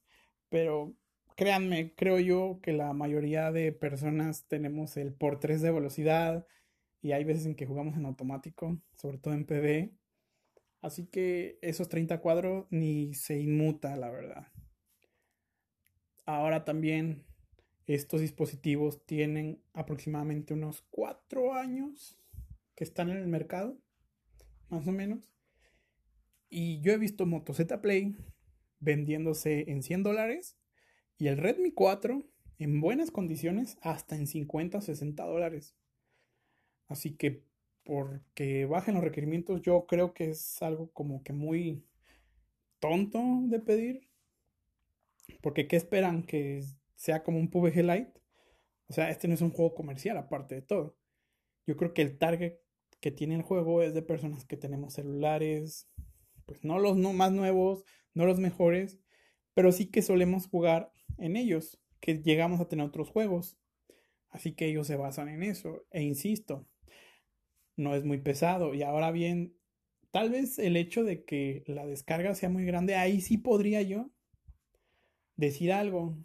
pero 0.48 0.94
créanme, 1.36 1.94
creo 1.94 2.20
yo 2.20 2.60
que 2.62 2.72
la 2.72 2.92
mayoría 2.92 3.50
de 3.50 3.72
personas 3.72 4.46
tenemos 4.46 4.96
el 4.96 5.12
por 5.12 5.40
3 5.40 5.62
de 5.62 5.70
velocidad 5.72 6.46
y 7.02 7.12
hay 7.12 7.24
veces 7.24 7.46
en 7.46 7.54
que 7.54 7.66
jugamos 7.66 7.96
en 7.96 8.04
automático, 8.04 8.78
sobre 8.96 9.18
todo 9.18 9.34
en 9.34 9.46
PB. 9.46 9.92
Así 10.82 11.06
que 11.06 11.58
esos 11.62 11.88
30 11.88 12.20
cuadros 12.20 12.66
ni 12.70 13.14
se 13.14 13.38
inmuta, 13.38 13.96
la 13.96 14.10
verdad. 14.10 14.48
Ahora 16.26 16.64
también 16.64 17.24
estos 17.86 18.20
dispositivos 18.20 19.04
tienen 19.04 19.62
aproximadamente 19.72 20.54
unos 20.54 20.82
4 20.90 21.54
años 21.54 22.20
que 22.74 22.84
están 22.84 23.10
en 23.10 23.18
el 23.18 23.26
mercado, 23.26 23.78
más 24.68 24.86
o 24.86 24.92
menos. 24.92 25.32
Y 26.48 26.80
yo 26.80 26.92
he 26.92 26.98
visto 26.98 27.26
Moto 27.26 27.54
Z 27.54 27.80
Play 27.80 28.16
vendiéndose 28.80 29.70
en 29.70 29.82
100 29.82 30.02
dólares 30.02 30.56
y 31.18 31.28
el 31.28 31.36
Redmi 31.36 31.72
4 31.72 32.24
en 32.58 32.80
buenas 32.80 33.10
condiciones 33.10 33.78
hasta 33.82 34.16
en 34.16 34.26
50 34.26 34.78
o 34.78 34.80
60 34.80 35.24
dólares. 35.24 35.76
Así 36.88 37.16
que 37.16 37.44
porque 37.84 38.66
bajen 38.66 38.94
los 38.94 39.04
requerimientos 39.04 39.62
yo 39.62 39.86
creo 39.86 40.12
que 40.12 40.30
es 40.30 40.60
algo 40.62 40.90
como 40.92 41.22
que 41.22 41.32
muy 41.32 41.84
tonto 42.80 43.20
de 43.44 43.60
pedir. 43.60 44.08
Porque 45.40 45.68
¿qué 45.68 45.76
esperan? 45.76 46.24
Que 46.24 46.64
sea 46.96 47.22
como 47.22 47.38
un 47.38 47.50
PUBG 47.50 47.76
Lite. 47.76 48.12
O 48.88 48.92
sea, 48.92 49.10
este 49.10 49.28
no 49.28 49.34
es 49.34 49.40
un 49.40 49.50
juego 49.50 49.74
comercial 49.74 50.16
aparte 50.16 50.56
de 50.56 50.62
todo. 50.62 50.96
Yo 51.66 51.76
creo 51.76 51.94
que 51.94 52.02
el 52.02 52.18
target 52.18 52.54
que 53.00 53.10
tiene 53.10 53.34
el 53.34 53.42
juego 53.42 53.82
es 53.82 53.94
de 53.94 54.02
personas 54.02 54.44
que 54.44 54.56
tenemos 54.56 54.94
celulares, 54.94 55.88
pues 56.46 56.62
no 56.64 56.78
los 56.78 56.96
no 56.96 57.12
más 57.12 57.32
nuevos, 57.32 57.84
no 58.14 58.26
los 58.26 58.38
mejores, 58.38 58.98
pero 59.54 59.72
sí 59.72 59.86
que 59.86 60.02
solemos 60.02 60.48
jugar 60.48 60.92
en 61.18 61.36
ellos, 61.36 61.80
que 62.00 62.22
llegamos 62.22 62.60
a 62.60 62.68
tener 62.68 62.86
otros 62.86 63.08
juegos. 63.08 63.56
Así 64.30 64.52
que 64.52 64.66
ellos 64.66 64.86
se 64.86 64.96
basan 64.96 65.28
en 65.28 65.42
eso. 65.42 65.86
E 65.90 66.02
insisto, 66.02 66.66
no 67.76 67.94
es 67.94 68.04
muy 68.04 68.18
pesado. 68.18 68.74
Y 68.74 68.82
ahora 68.82 69.10
bien, 69.10 69.56
tal 70.10 70.30
vez 70.30 70.58
el 70.58 70.76
hecho 70.76 71.04
de 71.04 71.24
que 71.24 71.64
la 71.66 71.86
descarga 71.86 72.34
sea 72.34 72.48
muy 72.48 72.64
grande, 72.64 72.94
ahí 72.94 73.20
sí 73.20 73.38
podría 73.38 73.82
yo 73.82 74.10
decir 75.36 75.72
algo. 75.72 76.16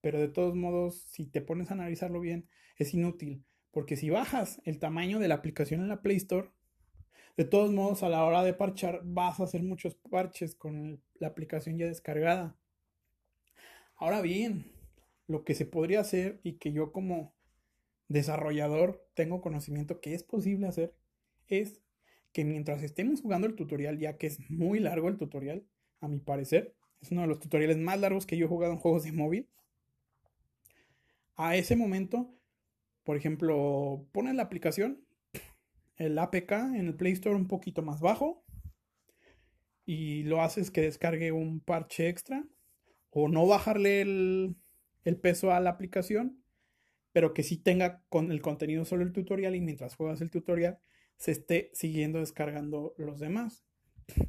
Pero 0.00 0.18
de 0.18 0.28
todos 0.28 0.54
modos, 0.54 1.02
si 1.10 1.26
te 1.26 1.42
pones 1.42 1.70
a 1.70 1.74
analizarlo 1.74 2.20
bien, 2.20 2.48
es 2.76 2.94
inútil. 2.94 3.44
Porque 3.70 3.96
si 3.96 4.10
bajas 4.10 4.60
el 4.64 4.78
tamaño 4.78 5.18
de 5.18 5.28
la 5.28 5.36
aplicación 5.36 5.80
en 5.80 5.88
la 5.88 6.02
Play 6.02 6.16
Store, 6.16 6.50
de 7.36 7.44
todos 7.44 7.72
modos 7.72 8.02
a 8.02 8.08
la 8.08 8.24
hora 8.24 8.42
de 8.42 8.54
parchar 8.54 9.00
vas 9.04 9.40
a 9.40 9.44
hacer 9.44 9.62
muchos 9.62 9.94
parches 9.94 10.54
con 10.54 11.02
la 11.14 11.28
aplicación 11.28 11.78
ya 11.78 11.86
descargada. 11.86 12.56
Ahora 13.96 14.20
bien, 14.20 14.72
lo 15.26 15.44
que 15.44 15.54
se 15.54 15.66
podría 15.66 16.00
hacer 16.00 16.40
y 16.42 16.54
que 16.54 16.72
yo 16.72 16.92
como 16.92 17.34
desarrollador 18.08 19.08
tengo 19.14 19.40
conocimiento 19.40 20.00
que 20.00 20.14
es 20.14 20.24
posible 20.24 20.66
hacer 20.66 20.94
es 21.46 21.80
que 22.32 22.44
mientras 22.44 22.82
estemos 22.82 23.20
jugando 23.22 23.46
el 23.46 23.54
tutorial, 23.54 23.98
ya 23.98 24.16
que 24.16 24.26
es 24.26 24.50
muy 24.50 24.80
largo 24.80 25.08
el 25.08 25.16
tutorial, 25.16 25.64
a 26.00 26.08
mi 26.08 26.18
parecer, 26.18 26.74
es 27.00 27.10
uno 27.10 27.22
de 27.22 27.28
los 27.28 27.40
tutoriales 27.40 27.78
más 27.78 28.00
largos 28.00 28.26
que 28.26 28.36
yo 28.36 28.46
he 28.46 28.48
jugado 28.48 28.72
en 28.72 28.78
juegos 28.78 29.04
de 29.04 29.12
móvil, 29.12 29.48
a 31.36 31.56
ese 31.56 31.76
momento, 31.76 32.34
por 33.10 33.16
ejemplo, 33.16 34.06
pones 34.12 34.36
la 34.36 34.44
aplicación, 34.44 35.04
el 35.96 36.16
APK 36.16 36.52
en 36.52 36.86
el 36.86 36.94
Play 36.94 37.14
Store 37.14 37.34
un 37.34 37.48
poquito 37.48 37.82
más 37.82 38.00
bajo 38.00 38.44
y 39.84 40.22
lo 40.22 40.42
haces 40.42 40.70
que 40.70 40.82
descargue 40.82 41.32
un 41.32 41.58
parche 41.58 42.08
extra 42.08 42.46
o 43.10 43.26
no 43.26 43.48
bajarle 43.48 44.02
el, 44.02 44.56
peso 45.20 45.50
a 45.50 45.58
la 45.58 45.70
aplicación, 45.70 46.40
pero 47.10 47.34
que 47.34 47.42
sí 47.42 47.56
tenga 47.56 48.04
con 48.10 48.30
el 48.30 48.42
contenido 48.42 48.84
solo 48.84 49.02
el 49.02 49.12
tutorial 49.12 49.56
y 49.56 49.60
mientras 49.60 49.96
juegas 49.96 50.20
el 50.20 50.30
tutorial 50.30 50.78
se 51.16 51.32
esté 51.32 51.72
siguiendo 51.74 52.20
descargando 52.20 52.94
los 52.96 53.18
demás. 53.18 53.64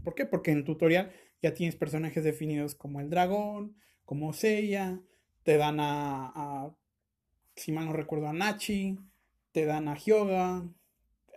¿Por 0.03 0.15
qué? 0.15 0.25
Porque 0.25 0.49
en 0.49 0.57
el 0.57 0.63
tutorial 0.63 1.11
ya 1.39 1.53
tienes 1.53 1.75
personajes 1.75 2.23
definidos 2.23 2.73
como 2.73 2.99
el 2.99 3.11
dragón, 3.11 3.75
como 4.05 4.33
Seiya, 4.33 5.03
te 5.43 5.57
dan 5.57 5.79
a, 5.79 6.31
a 6.33 6.75
si 7.61 7.71
mal 7.71 7.85
no 7.85 7.93
recuerdo, 7.93 8.27
a 8.27 8.33
Nachi, 8.33 8.97
te 9.51 9.65
dan 9.65 9.87
a 9.87 9.95
Hyoga, 9.95 10.67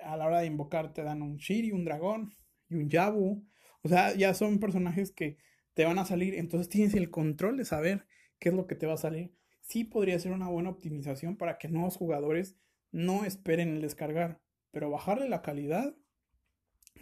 a 0.02 0.16
la 0.16 0.26
hora 0.26 0.40
de 0.40 0.46
invocar 0.46 0.92
te 0.92 1.02
dan 1.02 1.22
un 1.22 1.36
Shiri, 1.36 1.72
un 1.72 1.84
dragón 1.84 2.32
y 2.68 2.76
un 2.76 2.88
Yabu. 2.88 3.46
O 3.82 3.88
sea, 3.88 4.14
ya 4.14 4.32
son 4.32 4.58
personajes 4.58 5.12
que 5.12 5.36
te 5.74 5.84
van 5.84 5.98
a 5.98 6.06
salir, 6.06 6.34
entonces 6.34 6.68
tienes 6.68 6.94
el 6.94 7.10
control 7.10 7.58
de 7.58 7.66
saber 7.66 8.06
qué 8.38 8.48
es 8.48 8.54
lo 8.54 8.66
que 8.66 8.74
te 8.74 8.86
va 8.86 8.94
a 8.94 8.98
salir. 8.98 9.34
Sí 9.60 9.84
podría 9.84 10.18
ser 10.18 10.32
una 10.32 10.48
buena 10.48 10.70
optimización 10.70 11.36
para 11.36 11.58
que 11.58 11.68
nuevos 11.68 11.96
jugadores 11.96 12.56
no 12.90 13.24
esperen 13.24 13.74
el 13.74 13.82
descargar, 13.82 14.40
pero 14.70 14.90
bajarle 14.90 15.28
la 15.28 15.42
calidad, 15.42 15.94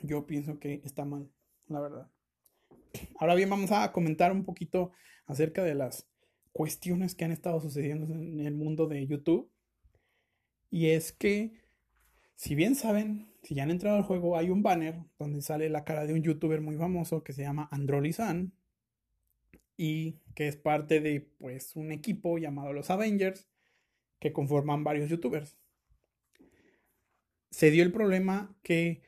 yo 0.03 0.27
pienso 0.27 0.59
que 0.59 0.81
está 0.85 1.05
mal, 1.05 1.31
la 1.69 1.81
verdad. 1.81 2.11
Ahora 3.19 3.35
bien, 3.35 3.51
vamos 3.51 3.71
a 3.71 3.93
comentar 3.93 4.33
un 4.33 4.45
poquito 4.45 4.91
acerca 5.27 5.63
de 5.63 5.75
las 5.75 6.09
cuestiones 6.53 7.15
que 7.15 7.25
han 7.25 7.33
estado 7.33 7.61
sucediendo 7.61 8.13
en 8.15 8.41
el 8.41 8.55
mundo 8.55 8.87
de 8.87 9.07
YouTube. 9.07 9.51
Y 10.71 10.91
es 10.91 11.13
que, 11.13 11.53
si 12.35 12.55
bien 12.55 12.75
saben, 12.75 13.33
si 13.43 13.55
ya 13.55 13.65
han 13.65 13.71
entrado 13.71 13.97
al 13.97 14.05
juego, 14.05 14.37
hay 14.37 14.51
un 14.51 14.63
banner 14.63 15.01
donde 15.19 15.43
sale 15.43 15.69
la 15.69 15.85
cara 15.85 16.07
de 16.07 16.15
un 16.15 16.23
youtuber 16.23 16.61
muy 16.61 16.77
famoso 16.77 17.23
que 17.23 17.33
se 17.33 17.43
llama 17.43 17.69
Androli-san 17.71 18.53
y 19.77 20.21
que 20.35 20.49
es 20.49 20.57
parte 20.57 21.01
de 21.01 21.21
pues 21.21 21.77
un 21.77 21.93
equipo 21.93 22.39
llamado 22.39 22.73
los 22.73 22.91
Avengers 22.91 23.49
que 24.19 24.33
conforman 24.33 24.85
varios 24.85 25.11
youtubers. 25.11 25.59
Se 27.51 27.71
dio 27.71 27.83
el 27.83 27.93
problema 27.93 28.55
que 28.63 29.03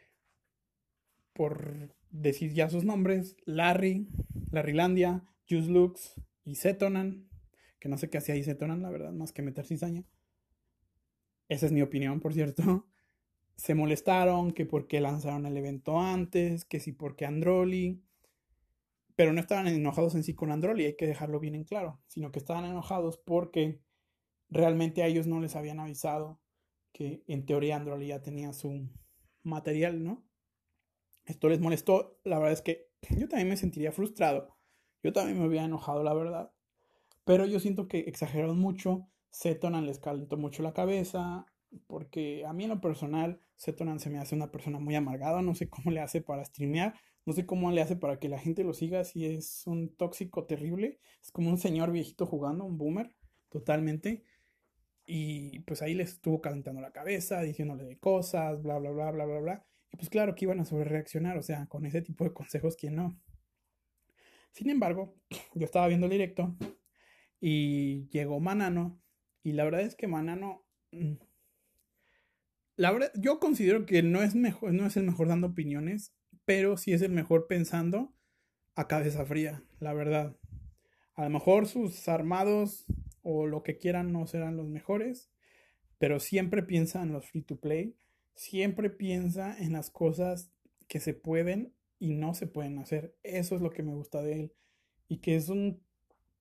por 1.32 1.94
decir 2.10 2.52
ya 2.52 2.70
sus 2.70 2.84
nombres, 2.84 3.36
Larry, 3.44 4.08
Larrylandia, 4.50 5.24
Juice 5.48 5.70
Lux 5.70 6.14
y 6.44 6.54
Zetonan, 6.54 7.28
que 7.84 7.90
no 7.90 7.98
sé 7.98 8.08
qué 8.08 8.16
hacía 8.16 8.34
ahí 8.34 8.42
Zetonan, 8.42 8.80
la 8.80 8.88
verdad, 8.88 9.12
más 9.12 9.32
que 9.32 9.42
meter 9.42 9.66
cizaña. 9.66 10.04
Esa 11.50 11.66
es 11.66 11.72
mi 11.72 11.82
opinión, 11.82 12.18
por 12.18 12.32
cierto. 12.32 12.62
Se 13.56 13.74
molestaron 13.74 14.52
que 14.52 14.64
por 14.64 14.86
qué 14.86 15.02
lanzaron 15.02 15.44
el 15.44 15.54
evento 15.54 16.00
antes, 16.00 16.64
que 16.64 16.80
si 16.80 16.92
porque 16.92 17.26
Androli. 17.26 18.02
Pero 19.16 19.34
no 19.34 19.40
estaban 19.40 19.68
enojados 19.68 20.14
en 20.14 20.24
sí 20.24 20.32
con 20.32 20.50
Androli, 20.50 20.86
hay 20.86 20.96
que 20.96 21.06
dejarlo 21.06 21.40
bien 21.40 21.54
en 21.54 21.64
claro, 21.64 22.00
sino 22.06 22.32
que 22.32 22.38
estaban 22.38 22.64
enojados 22.64 23.18
porque 23.18 23.82
realmente 24.48 25.02
a 25.02 25.06
ellos 25.06 25.26
no 25.26 25.38
les 25.42 25.54
habían 25.54 25.78
avisado 25.78 26.40
que 26.90 27.22
en 27.26 27.44
teoría 27.44 27.76
Androli 27.76 28.06
ya 28.06 28.22
tenía 28.22 28.54
su 28.54 28.88
material, 29.42 30.02
¿no? 30.02 30.24
Esto 31.26 31.50
les 31.50 31.60
molestó, 31.60 32.18
la 32.24 32.38
verdad 32.38 32.54
es 32.54 32.62
que 32.62 32.88
yo 33.10 33.28
también 33.28 33.50
me 33.50 33.58
sentiría 33.58 33.92
frustrado, 33.92 34.56
yo 35.02 35.12
también 35.12 35.38
me 35.38 35.46
hubiera 35.46 35.66
enojado, 35.66 36.02
la 36.02 36.14
verdad, 36.14 36.53
pero 37.24 37.46
yo 37.46 37.60
siento 37.60 37.88
que 37.88 38.00
exageraron 38.00 38.58
mucho, 38.58 39.08
Setonan 39.30 39.86
les 39.86 39.98
calentó 39.98 40.36
mucho 40.36 40.62
la 40.62 40.74
cabeza, 40.74 41.46
porque 41.86 42.44
a 42.46 42.52
mí 42.52 42.64
en 42.64 42.70
lo 42.70 42.80
personal, 42.80 43.40
Setonan 43.56 43.98
se 43.98 44.10
me 44.10 44.18
hace 44.18 44.34
una 44.34 44.50
persona 44.50 44.78
muy 44.78 44.94
amargada, 44.94 45.42
no 45.42 45.54
sé 45.54 45.68
cómo 45.68 45.90
le 45.90 46.00
hace 46.00 46.20
para 46.20 46.44
streamear, 46.44 46.94
no 47.26 47.32
sé 47.32 47.46
cómo 47.46 47.70
le 47.70 47.80
hace 47.80 47.96
para 47.96 48.18
que 48.18 48.28
la 48.28 48.38
gente 48.38 48.64
lo 48.64 48.74
siga, 48.74 49.04
si 49.04 49.26
es 49.26 49.66
un 49.66 49.94
tóxico 49.96 50.44
terrible, 50.44 51.00
es 51.22 51.30
como 51.32 51.50
un 51.50 51.58
señor 51.58 51.90
viejito 51.90 52.26
jugando, 52.26 52.64
un 52.64 52.76
boomer, 52.78 53.14
totalmente. 53.48 54.22
Y 55.06 55.60
pues 55.60 55.82
ahí 55.82 55.94
les 55.94 56.12
estuvo 56.12 56.40
calentando 56.40 56.80
la 56.80 56.92
cabeza, 56.92 57.40
diciéndole 57.42 57.84
de 57.84 57.98
cosas, 57.98 58.62
bla, 58.62 58.78
bla, 58.78 58.90
bla, 58.90 59.10
bla, 59.10 59.24
bla, 59.24 59.40
bla. 59.40 59.66
Y 59.92 59.96
pues 59.96 60.10
claro 60.10 60.34
que 60.34 60.44
iban 60.44 60.60
a 60.60 60.64
sobrereaccionar, 60.64 61.38
o 61.38 61.42
sea, 61.42 61.66
con 61.66 61.86
ese 61.86 62.02
tipo 62.02 62.24
de 62.24 62.32
consejos, 62.32 62.76
¿quién 62.76 62.96
no? 62.96 63.18
Sin 64.52 64.70
embargo, 64.70 65.14
yo 65.54 65.64
estaba 65.64 65.88
viendo 65.88 66.06
el 66.06 66.12
directo 66.12 66.56
y 67.46 68.08
llegó 68.08 68.40
Manano 68.40 68.98
y 69.42 69.52
la 69.52 69.64
verdad 69.64 69.82
es 69.82 69.96
que 69.96 70.06
Manano... 70.06 70.64
Mm, 70.92 71.16
la 72.76 72.90
verdad, 72.90 73.12
yo 73.16 73.38
considero 73.38 73.84
que 73.84 74.02
no 74.02 74.22
es, 74.22 74.34
mejor, 74.34 74.72
no 74.72 74.86
es 74.86 74.96
el 74.96 75.02
mejor 75.02 75.28
dando 75.28 75.48
opiniones, 75.48 76.14
pero 76.46 76.78
sí 76.78 76.94
es 76.94 77.02
el 77.02 77.12
mejor 77.12 77.46
pensando 77.46 78.14
a 78.76 78.88
cabeza 78.88 79.26
fría, 79.26 79.62
la 79.78 79.92
verdad. 79.92 80.38
A 81.16 81.24
lo 81.24 81.30
mejor 81.30 81.66
sus 81.66 82.08
armados 82.08 82.86
o 83.20 83.46
lo 83.46 83.62
que 83.62 83.76
quieran 83.76 84.10
no 84.10 84.26
serán 84.26 84.56
los 84.56 84.66
mejores, 84.66 85.30
pero 85.98 86.20
siempre 86.20 86.62
piensa 86.62 87.02
en 87.02 87.12
los 87.12 87.26
free 87.26 87.42
to 87.42 87.60
play, 87.60 87.94
siempre 88.32 88.88
piensa 88.88 89.54
en 89.58 89.74
las 89.74 89.90
cosas 89.90 90.50
que 90.88 90.98
se 90.98 91.12
pueden 91.12 91.74
y 91.98 92.14
no 92.14 92.32
se 92.32 92.46
pueden 92.46 92.78
hacer. 92.78 93.14
Eso 93.22 93.54
es 93.54 93.60
lo 93.60 93.70
que 93.70 93.82
me 93.82 93.94
gusta 93.94 94.22
de 94.22 94.32
él. 94.40 94.52
Y 95.08 95.18
que 95.18 95.36
es 95.36 95.50
un 95.50 95.83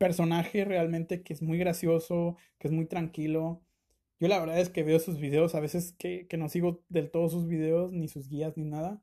personaje 0.03 0.65
realmente 0.65 1.23
que 1.23 1.31
es 1.31 1.41
muy 1.41 1.57
gracioso, 1.57 2.35
que 2.59 2.67
es 2.67 2.73
muy 2.73 2.85
tranquilo. 2.85 3.61
Yo 4.19 4.27
la 4.27 4.37
verdad 4.37 4.59
es 4.59 4.67
que 4.67 4.83
veo 4.83 4.99
sus 4.99 5.17
videos, 5.17 5.55
a 5.55 5.61
veces 5.61 5.93
que, 5.97 6.27
que 6.27 6.35
no 6.35 6.49
sigo 6.49 6.83
del 6.89 7.09
todo 7.09 7.29
sus 7.29 7.47
videos, 7.47 7.93
ni 7.93 8.09
sus 8.09 8.27
guías, 8.27 8.57
ni 8.57 8.65
nada. 8.65 9.01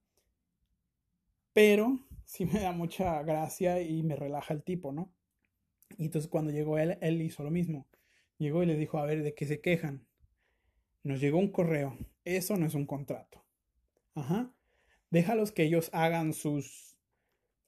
Pero 1.55 1.99
sí 2.27 2.45
me 2.45 2.61
da 2.61 2.73
mucha 2.73 3.23
gracia 3.23 3.81
y 3.81 4.03
me 4.03 4.15
relaja 4.15 4.53
el 4.53 4.63
tipo, 4.63 4.93
¿no? 4.93 5.11
Y 5.97 6.05
entonces 6.05 6.31
cuando 6.31 6.51
llegó 6.51 6.79
él, 6.79 6.99
él 7.01 7.23
hizo 7.23 7.45
lo 7.45 7.51
mismo. 7.51 7.87
Llegó 8.37 8.63
y 8.63 8.67
le 8.67 8.77
dijo, 8.77 8.99
a 8.99 9.07
ver, 9.07 9.23
¿de 9.23 9.35
qué 9.35 9.47
se 9.47 9.63
quejan? 9.63 10.07
Nos 11.03 11.19
llegó 11.19 11.39
un 11.39 11.51
correo. 11.51 11.97
Eso 12.27 12.59
no 12.59 12.67
es 12.67 12.75
un 12.75 12.85
contrato. 12.85 13.43
Ajá. 14.15 14.53
Déjalos 15.09 15.51
que 15.51 15.63
ellos 15.63 15.89
hagan 15.95 16.35
sus, 16.35 16.95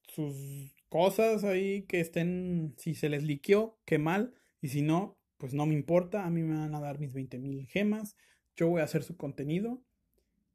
sus 0.02 0.81
cosas 0.92 1.42
ahí 1.42 1.84
que 1.84 2.00
estén, 2.00 2.74
si 2.76 2.94
se 2.94 3.08
les 3.08 3.22
liqueó, 3.22 3.78
qué 3.86 3.96
mal. 3.96 4.34
Y 4.60 4.68
si 4.68 4.82
no, 4.82 5.16
pues 5.38 5.54
no 5.54 5.64
me 5.64 5.72
importa. 5.72 6.26
A 6.26 6.30
mí 6.30 6.42
me 6.42 6.54
van 6.54 6.74
a 6.74 6.80
dar 6.82 6.98
mis 6.98 7.14
20 7.14 7.38
mil 7.38 7.66
gemas. 7.66 8.14
Yo 8.56 8.68
voy 8.68 8.82
a 8.82 8.84
hacer 8.84 9.02
su 9.02 9.16
contenido. 9.16 9.82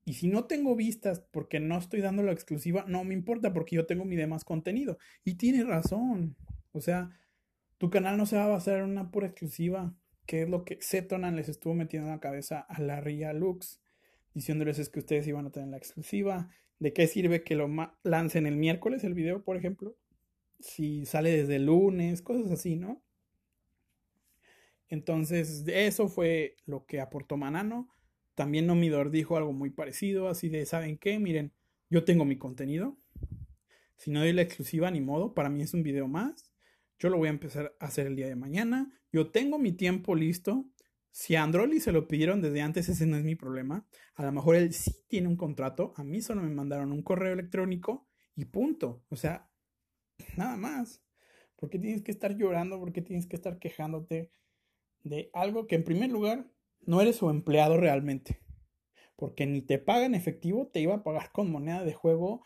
Y 0.05 0.13
si 0.13 0.27
no 0.27 0.45
tengo 0.45 0.75
vistas 0.75 1.21
porque 1.31 1.59
no 1.59 1.79
estoy 1.79 2.01
dando 2.01 2.21
la 2.21 2.33
exclusiva, 2.33 2.85
no 2.87 3.03
me 3.03 3.15
importa 3.15 3.51
porque 3.51 3.77
yo 3.77 3.87
tengo 3.87 4.05
mi 4.05 4.15
demás 4.15 4.43
contenido. 4.43 4.99
Y 5.23 5.37
tiene 5.37 5.63
razón. 5.63 6.35
O 6.71 6.81
sea, 6.81 7.09
tu 7.79 7.89
canal 7.89 8.15
no 8.15 8.27
se 8.27 8.35
va 8.35 8.43
a 8.43 8.49
basar 8.49 8.77
en 8.77 8.91
una 8.91 9.09
pura 9.09 9.25
exclusiva, 9.25 9.95
que 10.27 10.43
es 10.43 10.49
lo 10.49 10.65
que 10.65 10.77
Zetonan 10.83 11.35
les 11.35 11.49
estuvo 11.49 11.73
metiendo 11.73 12.09
en 12.09 12.13
la 12.13 12.21
cabeza 12.21 12.59
a 12.59 12.79
Larry 12.79 13.15
y 13.15 13.23
a 13.23 13.33
Lux, 13.33 13.81
diciéndoles 14.35 14.77
es 14.77 14.89
que 14.89 14.99
ustedes 14.99 15.25
iban 15.27 15.47
a 15.47 15.51
tener 15.51 15.69
la 15.69 15.77
exclusiva. 15.77 16.51
¿De 16.77 16.93
qué 16.93 17.07
sirve 17.07 17.43
que 17.43 17.55
lo 17.55 17.67
lancen 18.03 18.45
el 18.45 18.55
miércoles 18.55 19.03
el 19.03 19.15
video, 19.15 19.43
por 19.43 19.57
ejemplo? 19.57 19.95
Si 20.59 21.05
sale 21.05 21.31
desde 21.31 21.57
el 21.57 21.65
lunes, 21.65 22.21
cosas 22.21 22.51
así, 22.51 22.75
¿no? 22.75 23.03
Entonces, 24.89 25.65
eso 25.67 26.07
fue 26.07 26.55
lo 26.65 26.85
que 26.85 27.01
aportó 27.01 27.37
Manano. 27.37 27.89
También 28.35 28.67
Nomidor 28.67 29.09
dijo 29.11 29.35
algo 29.37 29.53
muy 29.53 29.69
parecido, 29.69 30.29
así 30.29 30.49
de, 30.49 30.65
¿saben 30.65 30.97
qué? 30.97 31.19
Miren, 31.19 31.51
yo 31.89 32.03
tengo 32.03 32.25
mi 32.25 32.37
contenido. 32.37 32.97
Si 33.97 34.11
no 34.11 34.19
doy 34.19 34.33
la 34.33 34.43
exclusiva, 34.43 34.91
ni 34.91 35.01
modo, 35.01 35.33
para 35.33 35.49
mí 35.49 35.63
es 35.63 35.73
un 35.73 35.83
video 35.83 36.07
más. 36.07 36.51
Yo 36.99 37.09
lo 37.09 37.17
voy 37.17 37.27
a 37.27 37.31
empezar 37.31 37.75
a 37.79 37.85
hacer 37.85 38.07
el 38.07 38.15
día 38.15 38.27
de 38.27 38.35
mañana. 38.35 38.91
Yo 39.11 39.31
tengo 39.31 39.57
mi 39.57 39.71
tiempo 39.71 40.15
listo. 40.15 40.65
Si 41.11 41.35
a 41.35 41.43
Androli 41.43 41.79
se 41.79 41.91
lo 41.91 42.07
pidieron 42.07 42.41
desde 42.41 42.61
antes, 42.61 42.89
ese 42.89 43.07
no 43.07 43.17
es 43.17 43.23
mi 43.23 43.35
problema. 43.35 43.87
A 44.15 44.23
lo 44.23 44.31
mejor 44.31 44.55
él 44.55 44.73
sí 44.73 44.95
tiene 45.07 45.27
un 45.27 45.35
contrato. 45.35 45.93
A 45.95 46.03
mí 46.03 46.21
solo 46.21 46.41
me 46.43 46.49
mandaron 46.49 46.91
un 46.91 47.01
correo 47.01 47.33
electrónico 47.33 48.07
y 48.35 48.45
punto. 48.45 49.03
O 49.09 49.15
sea, 49.15 49.46
nada 50.35 50.57
más. 50.57 51.01
¿Por 51.55 51.69
qué 51.69 51.79
tienes 51.79 52.01
que 52.03 52.11
estar 52.11 52.35
llorando? 52.35 52.79
¿Por 52.79 52.93
qué 52.93 53.01
tienes 53.01 53.27
que 53.27 53.35
estar 53.35 53.59
quejándote 53.59 54.31
de 55.03 55.29
algo 55.33 55.67
que 55.67 55.75
en 55.75 55.83
primer 55.83 56.11
lugar 56.11 56.47
no 56.81 57.01
eres 57.01 57.17
su 57.17 57.29
empleado 57.29 57.77
realmente? 57.77 58.39
Porque 59.15 59.45
ni 59.45 59.61
te 59.61 59.79
paga 59.79 60.05
en 60.05 60.15
efectivo, 60.15 60.67
te 60.67 60.79
iba 60.79 60.95
a 60.95 61.03
pagar 61.03 61.31
con 61.31 61.51
moneda 61.51 61.83
de 61.83 61.93
juego 61.93 62.43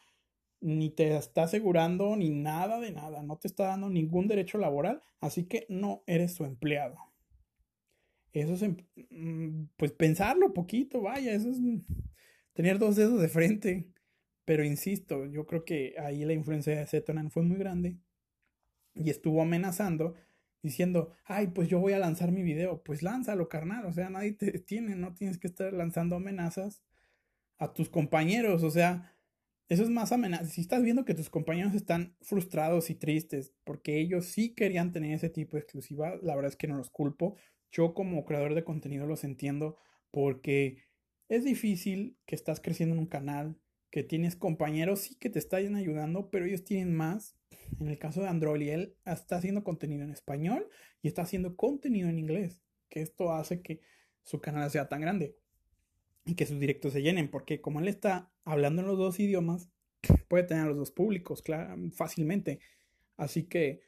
ni 0.61 0.91
te 0.91 1.17
está 1.17 1.43
asegurando 1.43 2.15
ni 2.15 2.29
nada 2.29 2.79
de 2.79 2.91
nada, 2.91 3.23
no 3.23 3.37
te 3.37 3.47
está 3.47 3.65
dando 3.65 3.89
ningún 3.89 4.27
derecho 4.27 4.59
laboral, 4.59 5.01
así 5.19 5.45
que 5.45 5.65
no 5.69 6.03
eres 6.05 6.35
su 6.35 6.45
empleado. 6.45 6.97
Eso 8.31 8.53
es, 8.53 8.63
mm, 9.09 9.65
pues 9.75 9.91
pensarlo 9.91 10.53
poquito, 10.53 11.01
vaya, 11.01 11.33
eso 11.33 11.49
es 11.49 11.57
tener 12.53 12.79
dos 12.79 12.95
dedos 12.95 13.19
de 13.19 13.27
frente. 13.27 13.91
Pero 14.45 14.63
insisto, 14.63 15.25
yo 15.25 15.45
creo 15.45 15.65
que 15.65 15.95
ahí 15.99 16.25
la 16.25 16.33
influencia 16.33 16.75
de 16.75 16.87
Zetonan 16.87 17.31
fue 17.31 17.43
muy 17.43 17.57
grande 17.57 17.97
y 18.95 19.09
estuvo 19.09 19.41
amenazando 19.41 20.15
diciendo, 20.63 21.11
ay, 21.25 21.47
pues 21.47 21.69
yo 21.69 21.79
voy 21.79 21.93
a 21.93 21.99
lanzar 21.99 22.31
mi 22.31 22.43
video, 22.43 22.83
pues 22.83 23.01
lánzalo, 23.03 23.49
carnal, 23.49 23.85
o 23.85 23.93
sea, 23.93 24.09
nadie 24.09 24.33
te 24.33 24.51
tiene, 24.59 24.95
no 24.95 25.13
tienes 25.13 25.37
que 25.39 25.47
estar 25.47 25.73
lanzando 25.73 26.15
amenazas 26.15 26.83
a 27.57 27.73
tus 27.73 27.89
compañeros, 27.89 28.63
o 28.63 28.71
sea, 28.71 29.15
eso 29.69 29.83
es 29.83 29.89
más 29.89 30.11
amenaza. 30.11 30.45
Si 30.45 30.61
estás 30.61 30.83
viendo 30.83 31.05
que 31.05 31.13
tus 31.13 31.29
compañeros 31.29 31.73
están 31.73 32.15
frustrados 32.21 32.89
y 32.89 32.95
tristes 32.95 33.53
porque 33.63 33.99
ellos 33.99 34.25
sí 34.25 34.53
querían 34.53 34.91
tener 34.91 35.13
ese 35.13 35.29
tipo 35.29 35.55
de 35.55 35.61
exclusiva, 35.61 36.17
la 36.21 36.35
verdad 36.35 36.51
es 36.51 36.57
que 36.57 36.67
no 36.67 36.75
los 36.75 36.89
culpo. 36.89 37.37
Yo 37.71 37.93
como 37.93 38.25
creador 38.25 38.53
de 38.53 38.65
contenido 38.65 39.07
los 39.07 39.23
entiendo 39.23 39.77
porque 40.11 40.83
es 41.29 41.45
difícil 41.45 42.17
que 42.25 42.35
estás 42.35 42.59
creciendo 42.59 42.95
en 42.95 42.99
un 42.99 43.07
canal, 43.07 43.57
que 43.91 44.03
tienes 44.03 44.35
compañeros 44.35 45.01
sí 45.01 45.15
que 45.15 45.29
te 45.29 45.37
están 45.37 45.75
ayudando, 45.75 46.29
pero 46.31 46.45
ellos 46.45 46.63
tienen 46.63 46.95
más. 46.95 47.35
En 47.79 47.87
el 47.87 47.99
caso 47.99 48.21
de 48.21 48.29
Android, 48.29 48.69
él 48.69 48.95
está 49.05 49.35
haciendo 49.35 49.63
contenido 49.63 50.03
en 50.03 50.11
español 50.11 50.67
y 51.01 51.09
está 51.09 51.23
haciendo 51.23 51.55
contenido 51.55 52.09
en 52.09 52.17
inglés, 52.17 52.61
que 52.89 53.01
esto 53.01 53.33
hace 53.33 53.61
que 53.61 53.81
su 54.23 54.39
canal 54.39 54.71
sea 54.71 54.87
tan 54.87 55.01
grande. 55.01 55.37
y 56.23 56.35
que 56.35 56.45
sus 56.45 56.59
directos 56.59 56.93
se 56.93 57.01
llenen, 57.01 57.31
porque 57.31 57.61
como 57.61 57.79
él 57.79 57.87
está 57.87 58.31
hablando 58.45 58.83
en 58.83 58.87
los 58.87 58.97
dos 58.97 59.19
idiomas, 59.19 59.71
puede 60.29 60.43
tener 60.43 60.63
a 60.63 60.67
los 60.67 60.77
dos 60.77 60.91
públicos 60.91 61.43
fácilmente. 61.93 62.59
Así 63.17 63.43
que 63.43 63.81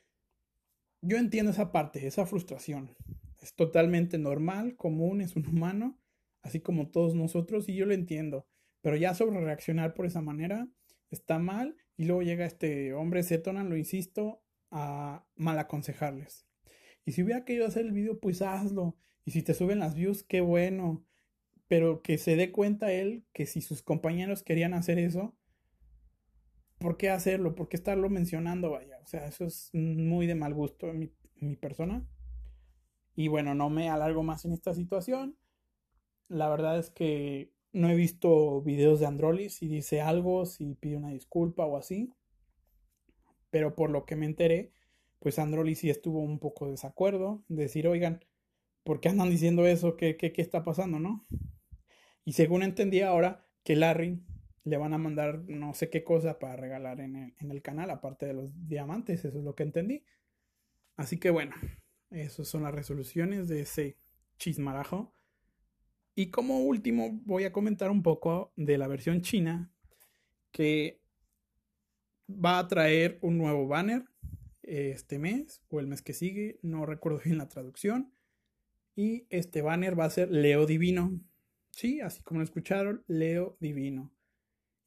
yo 1.01 1.17
entiendo 1.17 1.51
esa 1.51 1.71
parte, 1.71 2.07
esa 2.07 2.25
frustración. 2.25 2.95
Es 3.39 3.53
totalmente 3.53 4.17
normal, 4.17 4.75
común, 4.75 5.21
es 5.21 5.35
un 5.35 5.45
humano, 5.45 5.99
así 6.41 6.59
como 6.59 6.89
todos 6.89 7.13
nosotros, 7.13 7.69
y 7.69 7.75
yo 7.75 7.85
lo 7.85 7.93
entiendo. 7.93 8.47
Pero 8.83 8.97
ya 8.97 9.15
sobre 9.15 9.39
reaccionar 9.39 9.93
por 9.93 10.05
esa 10.05 10.21
manera 10.21 10.67
está 11.09 11.39
mal. 11.39 11.77
Y 11.95 12.05
luego 12.05 12.21
llega 12.21 12.45
este 12.45 12.93
hombre 12.93 13.23
Zetonan, 13.23 13.69
lo 13.69 13.77
insisto, 13.77 14.43
a 14.71 15.25
mal 15.35 15.57
aconsejarles. 15.57 16.45
Y 17.05 17.13
si 17.13 17.23
hubiera 17.23 17.45
querido 17.45 17.65
hacer 17.65 17.85
el 17.85 17.93
video, 17.93 18.19
pues 18.19 18.41
hazlo. 18.41 18.97
Y 19.23 19.31
si 19.31 19.41
te 19.41 19.53
suben 19.53 19.79
las 19.79 19.95
views, 19.95 20.23
qué 20.23 20.41
bueno. 20.41 21.05
Pero 21.69 22.01
que 22.01 22.17
se 22.17 22.35
dé 22.35 22.51
cuenta 22.51 22.91
él 22.91 23.25
que 23.31 23.45
si 23.45 23.61
sus 23.61 23.81
compañeros 23.81 24.43
querían 24.43 24.73
hacer 24.73 24.99
eso, 24.99 25.33
¿por 26.77 26.97
qué 26.97 27.09
hacerlo? 27.09 27.55
¿Por 27.55 27.69
qué 27.69 27.77
estarlo 27.77 28.09
mencionando? 28.09 28.71
Vaya, 28.71 28.99
o 29.01 29.07
sea, 29.07 29.25
eso 29.27 29.45
es 29.45 29.69
muy 29.73 30.27
de 30.27 30.35
mal 30.35 30.53
gusto 30.53 30.89
en 30.89 30.99
mi, 30.99 31.13
mi 31.37 31.55
persona. 31.55 32.05
Y 33.15 33.29
bueno, 33.29 33.55
no 33.55 33.69
me 33.69 33.89
alargo 33.89 34.23
más 34.23 34.43
en 34.43 34.51
esta 34.51 34.73
situación. 34.73 35.37
La 36.27 36.49
verdad 36.49 36.77
es 36.79 36.89
que 36.89 37.52
no 37.73 37.89
he 37.89 37.95
visto 37.95 38.61
videos 38.61 38.99
de 38.99 39.07
Androlis 39.07 39.55
si 39.55 39.67
dice 39.67 39.99
algo, 39.99 40.45
si 40.45 40.75
pide 40.75 40.95
una 40.95 41.09
disculpa 41.09 41.65
o 41.65 41.75
así. 41.77 42.13
Pero 43.49 43.75
por 43.75 43.89
lo 43.89 44.05
que 44.05 44.15
me 44.15 44.25
enteré, 44.25 44.71
pues 45.19 45.39
Androlis 45.39 45.79
sí 45.79 45.89
estuvo 45.89 46.19
un 46.19 46.39
poco 46.39 46.65
de 46.65 46.71
desacuerdo. 46.71 47.43
Decir, 47.49 47.87
oigan, 47.87 48.23
¿por 48.83 48.99
qué 48.99 49.09
andan 49.09 49.29
diciendo 49.29 49.65
eso? 49.65 49.97
¿Qué, 49.97 50.17
qué, 50.17 50.31
qué 50.31 50.41
está 50.41 50.63
pasando, 50.63 50.99
no? 50.99 51.25
Y 52.25 52.33
según 52.33 52.63
entendí 52.63 53.01
ahora, 53.01 53.45
que 53.63 53.75
Larry 53.75 54.23
le 54.63 54.77
van 54.77 54.93
a 54.93 54.97
mandar 54.97 55.43
no 55.47 55.73
sé 55.73 55.89
qué 55.89 56.03
cosa 56.03 56.39
para 56.39 56.55
regalar 56.55 57.01
en 57.01 57.15
el, 57.15 57.33
en 57.39 57.51
el 57.51 57.61
canal, 57.61 57.89
aparte 57.89 58.25
de 58.25 58.33
los 58.33 58.67
diamantes, 58.67 59.25
eso 59.25 59.39
es 59.39 59.43
lo 59.43 59.55
que 59.55 59.63
entendí. 59.63 60.05
Así 60.95 61.19
que 61.19 61.31
bueno, 61.31 61.53
esas 62.11 62.47
son 62.47 62.63
las 62.63 62.73
resoluciones 62.73 63.47
de 63.47 63.61
ese 63.61 63.97
chismarajo. 64.37 65.13
Y 66.15 66.29
como 66.29 66.59
último 66.59 67.19
voy 67.25 67.45
a 67.45 67.51
comentar 67.51 67.89
un 67.89 68.03
poco 68.03 68.53
de 68.55 68.77
la 68.77 68.87
versión 68.87 69.21
china 69.21 69.71
que 70.51 71.01
va 72.29 72.59
a 72.59 72.67
traer 72.67 73.17
un 73.21 73.37
nuevo 73.37 73.67
banner 73.67 74.05
este 74.61 75.19
mes 75.19 75.61
o 75.69 75.79
el 75.79 75.87
mes 75.87 76.01
que 76.01 76.13
sigue, 76.13 76.59
no 76.61 76.85
recuerdo 76.85 77.19
bien 77.23 77.37
la 77.37 77.49
traducción. 77.49 78.13
Y 78.95 79.25
este 79.29 79.61
banner 79.61 79.99
va 79.99 80.05
a 80.05 80.09
ser 80.09 80.31
Leo 80.31 80.65
Divino. 80.65 81.19
Sí, 81.71 81.99
así 82.01 82.21
como 82.21 82.39
lo 82.39 82.43
escucharon, 82.43 83.03
Leo 83.07 83.57
Divino. 83.59 84.13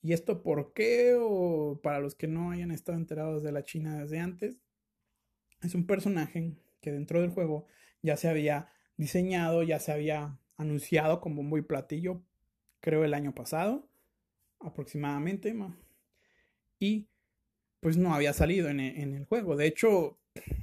¿Y 0.03 0.13
esto 0.13 0.43
por 0.43 0.73
qué? 0.73 1.17
O 1.19 1.81
para 1.83 1.99
los 1.99 2.15
que 2.15 2.29
no 2.29 2.53
hayan 2.53 2.71
estado 2.71 2.97
enterados 2.97 3.43
de 3.43 3.51
la 3.51 3.65
China 3.65 4.01
desde 4.01 4.21
antes, 4.21 4.61
es 5.63 5.75
un 5.75 5.87
personaje 5.87 6.55
que 6.81 6.93
dentro 6.93 7.21
del 7.21 7.31
juego 7.31 7.67
ya 8.03 8.17
se 8.17 8.29
había 8.29 8.71
diseñado, 8.97 9.65
ya 9.65 9.81
se 9.81 9.91
había 9.91 10.39
anunciado 10.57 11.21
como 11.21 11.43
muy 11.43 11.63
platillo, 11.63 12.23
creo 12.81 13.05
el 13.05 13.15
año 13.15 13.35
pasado, 13.35 13.89
aproximadamente. 14.61 15.55
Y 16.79 17.09
pues 17.81 17.97
no 17.97 18.15
había 18.15 18.33
salido 18.33 18.69
en, 18.69 18.81
e, 18.81 19.03
en, 19.03 19.15
el 19.15 19.25
juego. 19.25 19.57
De 19.57 19.67
hecho, 19.67 20.19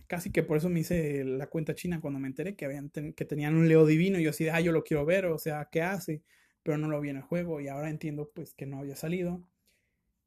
casi 0.08 0.32
que 0.32 0.44
por 0.44 0.58
eso 0.58 0.70
me 0.70 0.82
hice 0.82 1.24
la 1.24 1.48
cuenta 1.48 1.76
china 1.76 2.02
cuando 2.02 2.20
me 2.20 2.28
enteré 2.28 2.56
que 2.56 3.26
tenían 3.26 3.56
un 3.56 3.68
Leo 3.68 3.86
divino. 3.86 4.20
Y 4.20 4.24
yo 4.24 4.32
así, 4.32 4.50
ah, 4.50 4.62
yo 4.62 4.72
lo 4.72 4.84
quiero 4.84 5.06
ver, 5.06 5.26
o 5.26 5.38
sea, 5.38 5.70
¿qué 5.72 5.82
hace? 5.82 6.24
Pero 6.64 6.78
no 6.78 6.88
lo 6.88 7.02
vi 7.02 7.10
en 7.10 7.18
el 7.18 7.24
juego 7.24 7.62
y 7.62 7.68
ahora 7.68 7.90
entiendo 7.90 8.32
pues 8.34 8.54
que 8.54 8.66
no 8.66 8.80
había 8.80 8.96
salido. 8.96 9.48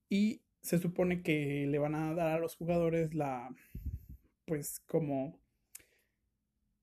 Y 0.08 0.42
se 0.62 0.78
supone 0.78 1.22
que 1.22 1.66
le 1.68 1.78
van 1.78 1.94
a 1.94 2.14
dar 2.14 2.28
a 2.28 2.38
los 2.40 2.56
jugadores 2.56 3.14
la, 3.14 3.54
pues 4.46 4.80
como, 4.86 5.38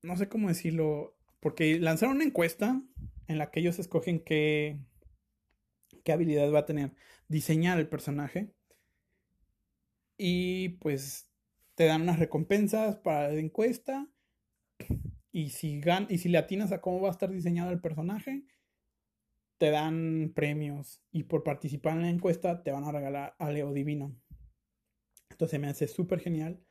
no 0.02 0.18
sé 0.18 0.30
cómo 0.30 0.48
decirlo, 0.50 1.16
porque 1.44 1.78
lanzaron 1.78 2.16
una 2.16 2.24
encuesta 2.24 2.82
en 3.28 3.38
la 3.38 3.52
que 3.52 3.60
ellos 3.60 3.78
escogen 3.78 4.24
qué, 4.24 4.80
qué 6.06 6.14
habilidad 6.14 6.50
va 6.54 6.60
a 6.60 6.66
tener 6.66 6.96
diseñar 7.28 7.80
el 7.80 7.90
personaje. 7.90 8.54
Y 10.18 10.70
pues 10.80 11.30
te 11.76 11.86
dan 11.86 12.04
unas 12.04 12.18
recompensas 12.18 12.96
para 12.96 13.28
la 13.28 13.42
encuesta. 13.42 14.10
Y 15.34 15.50
si, 15.50 15.82
gan 15.82 16.08
y 16.10 16.20
si 16.20 16.30
le 16.30 16.38
atinas 16.38 16.72
a 16.72 16.80
cómo 16.80 17.02
va 17.02 17.10
a 17.10 17.12
estar 17.12 17.30
diseñado 17.30 17.72
el 17.72 17.82
personaje, 17.82 18.46
te 19.58 19.70
dan 19.70 20.32
premios. 20.34 21.04
Y 21.12 21.24
por 21.24 21.44
participar 21.44 21.98
en 21.98 22.04
la 22.04 22.10
encuesta, 22.10 22.64
te 22.64 22.72
van 22.72 22.86
a 22.86 22.92
regalar 22.94 23.36
a 23.38 23.52
Leo 23.52 23.74
Divino. 23.74 24.16
Entonces 25.30 25.60
me 25.60 25.68
hace 25.68 25.90
súper 25.90 26.22
genial, 26.22 26.64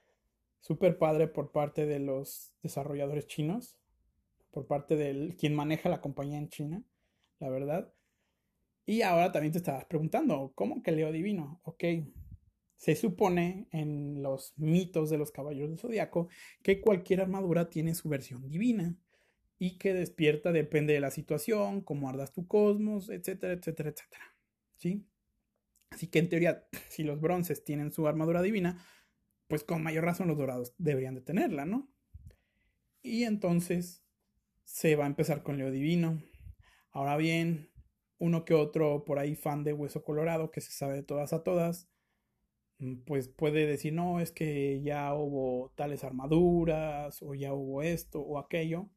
súper 0.60 0.96
padre 0.96 1.28
por 1.28 1.52
parte 1.52 1.84
de 1.84 1.98
los 1.98 2.54
desarrolladores 2.62 3.26
chinos 3.26 3.81
por 4.52 4.66
parte 4.66 4.94
de 4.96 5.34
quien 5.36 5.54
maneja 5.54 5.88
la 5.88 6.00
compañía 6.00 6.38
en 6.38 6.48
China, 6.48 6.84
la 7.40 7.48
verdad. 7.48 7.92
Y 8.86 9.02
ahora 9.02 9.32
también 9.32 9.52
te 9.52 9.58
estabas 9.58 9.86
preguntando, 9.86 10.52
¿cómo 10.54 10.82
que 10.82 10.92
Leo 10.92 11.10
Divino? 11.10 11.60
Ok, 11.64 11.84
se 12.76 12.96
supone 12.96 13.68
en 13.70 14.22
los 14.22 14.54
mitos 14.56 15.08
de 15.08 15.18
los 15.18 15.30
caballeros 15.30 15.70
del 15.70 15.78
zodiaco 15.78 16.28
que 16.62 16.80
cualquier 16.80 17.20
armadura 17.20 17.70
tiene 17.70 17.94
su 17.94 18.08
versión 18.08 18.48
divina 18.48 18.96
y 19.58 19.78
que 19.78 19.94
despierta 19.94 20.50
depende 20.50 20.92
de 20.92 21.00
la 21.00 21.12
situación, 21.12 21.82
cómo 21.82 22.08
ardas 22.08 22.32
tu 22.32 22.46
cosmos, 22.48 23.08
etcétera, 23.08 23.52
etcétera, 23.52 23.90
etcétera. 23.90 24.36
¿Sí? 24.76 25.06
Así 25.90 26.08
que 26.08 26.18
en 26.18 26.28
teoría, 26.28 26.66
si 26.88 27.04
los 27.04 27.20
bronces 27.20 27.64
tienen 27.64 27.92
su 27.92 28.06
armadura 28.08 28.42
divina, 28.42 28.84
pues 29.46 29.62
con 29.62 29.82
mayor 29.82 30.04
razón 30.04 30.26
los 30.26 30.38
dorados 30.38 30.74
deberían 30.78 31.14
de 31.14 31.20
tenerla, 31.20 31.64
¿no? 31.64 31.88
Y 33.02 33.24
entonces 33.24 34.01
se 34.64 34.96
va 34.96 35.04
a 35.04 35.08
empezar 35.08 35.42
con 35.42 35.58
Leo 35.58 35.70
Divino. 35.70 36.22
Ahora 36.90 37.16
bien, 37.16 37.70
uno 38.18 38.44
que 38.44 38.54
otro 38.54 39.04
por 39.04 39.18
ahí 39.18 39.34
fan 39.34 39.64
de 39.64 39.72
Hueso 39.72 40.04
Colorado 40.04 40.50
que 40.50 40.60
se 40.60 40.72
sabe 40.72 40.94
de 40.94 41.02
todas 41.02 41.32
a 41.32 41.42
todas, 41.42 41.88
mm, 42.78 43.04
pues 43.04 43.28
puede 43.28 43.66
decir, 43.66 43.92
no, 43.92 44.20
es 44.20 44.32
que 44.32 44.82
ya 44.82 45.14
hubo 45.14 45.72
tales 45.74 46.04
armaduras 46.04 47.22
o 47.22 47.34
ya 47.34 47.52
hubo 47.52 47.82
esto 47.82 48.20
o 48.20 48.38
aquello. 48.38 48.90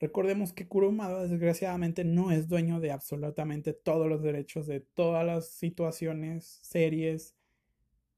Recordemos 0.00 0.52
que 0.52 0.66
Kurumada 0.66 1.26
desgraciadamente 1.26 2.04
no 2.04 2.32
es 2.32 2.48
dueño 2.48 2.80
de 2.80 2.90
absolutamente 2.90 3.72
todos 3.72 4.08
los 4.08 4.22
derechos 4.22 4.66
de 4.66 4.80
todas 4.80 5.24
las 5.24 5.52
situaciones, 5.52 6.58
series, 6.62 7.36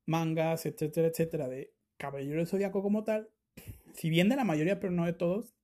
mangas, 0.06 0.66
etcétera, 0.66 1.08
etcétera, 1.08 1.48
de 1.48 1.74
Caballero 1.98 2.38
del 2.38 2.46
Zodíaco 2.46 2.82
como 2.82 3.04
tal. 3.04 3.30
Si 3.92 4.10
bien 4.10 4.28
de 4.28 4.36
la 4.36 4.44
mayoría, 4.44 4.80
pero 4.80 4.92
no 4.92 5.04
de 5.04 5.12
todos, 5.12 5.54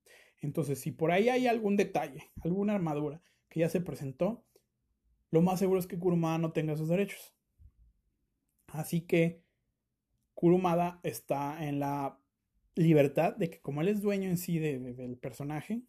entonces, 0.41 0.79
si 0.79 0.91
por 0.91 1.11
ahí 1.11 1.29
hay 1.29 1.47
algún 1.47 1.77
detalle, 1.77 2.31
alguna 2.41 2.73
armadura 2.73 3.21
que 3.47 3.59
ya 3.59 3.69
se 3.69 3.79
presentó, 3.79 4.43
lo 5.29 5.41
más 5.41 5.59
seguro 5.59 5.79
es 5.79 5.87
que 5.87 5.99
Kurumada 5.99 6.39
no 6.39 6.51
tenga 6.51 6.73
esos 6.73 6.89
derechos. 6.89 7.33
Así 8.67 9.01
que 9.01 9.43
Kurumada 10.33 10.99
está 11.03 11.67
en 11.67 11.79
la 11.79 12.19
libertad 12.75 13.35
de 13.35 13.49
que 13.49 13.61
como 13.61 13.81
él 13.81 13.89
es 13.89 14.01
dueño 14.01 14.29
en 14.29 14.37
sí 14.37 14.57
del 14.59 15.17
personaje, 15.17 15.83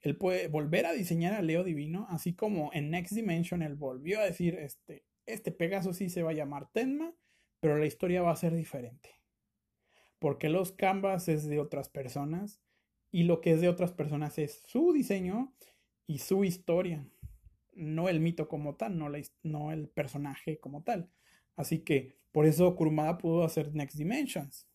él 0.00 0.16
puede 0.16 0.48
volver 0.48 0.86
a 0.86 0.92
diseñar 0.92 1.34
a 1.34 1.42
Leo 1.42 1.62
Divino, 1.62 2.06
así 2.08 2.34
como 2.34 2.70
en 2.72 2.90
Next 2.90 3.12
Dimension 3.12 3.62
él 3.62 3.76
volvió 3.76 4.18
a 4.18 4.24
decir, 4.24 4.56
este, 4.56 5.04
este 5.26 5.52
Pegaso 5.52 5.92
sí 5.92 6.08
se 6.08 6.22
va 6.22 6.30
a 6.30 6.34
llamar 6.34 6.70
Tenma, 6.72 7.14
pero 7.60 7.78
la 7.78 7.86
historia 7.86 8.22
va 8.22 8.32
a 8.32 8.36
ser 8.36 8.54
diferente. 8.54 9.10
Porque 10.18 10.48
los 10.48 10.72
canvas 10.72 11.28
es 11.28 11.46
de 11.46 11.60
otras 11.60 11.88
personas 11.88 12.60
y 13.12 13.24
lo 13.24 13.40
que 13.40 13.52
es 13.52 13.60
de 13.60 13.68
otras 13.68 13.92
personas 13.92 14.38
es 14.38 14.62
su 14.66 14.92
diseño 14.92 15.54
y 16.06 16.18
su 16.18 16.44
historia, 16.44 17.06
no 17.74 18.08
el 18.08 18.20
mito 18.20 18.48
como 18.48 18.74
tal, 18.74 18.98
no, 18.98 19.70
el 19.70 19.88
personaje 19.88 20.58
como 20.58 20.82
tal. 20.82 21.10
Así 21.54 21.80
que 21.80 22.16
por 22.32 22.46
eso 22.46 22.74
Kurumada 22.74 23.18
pudo 23.18 23.44
hacer 23.44 23.74
Next 23.74 23.96
Dimensions. 23.96 24.66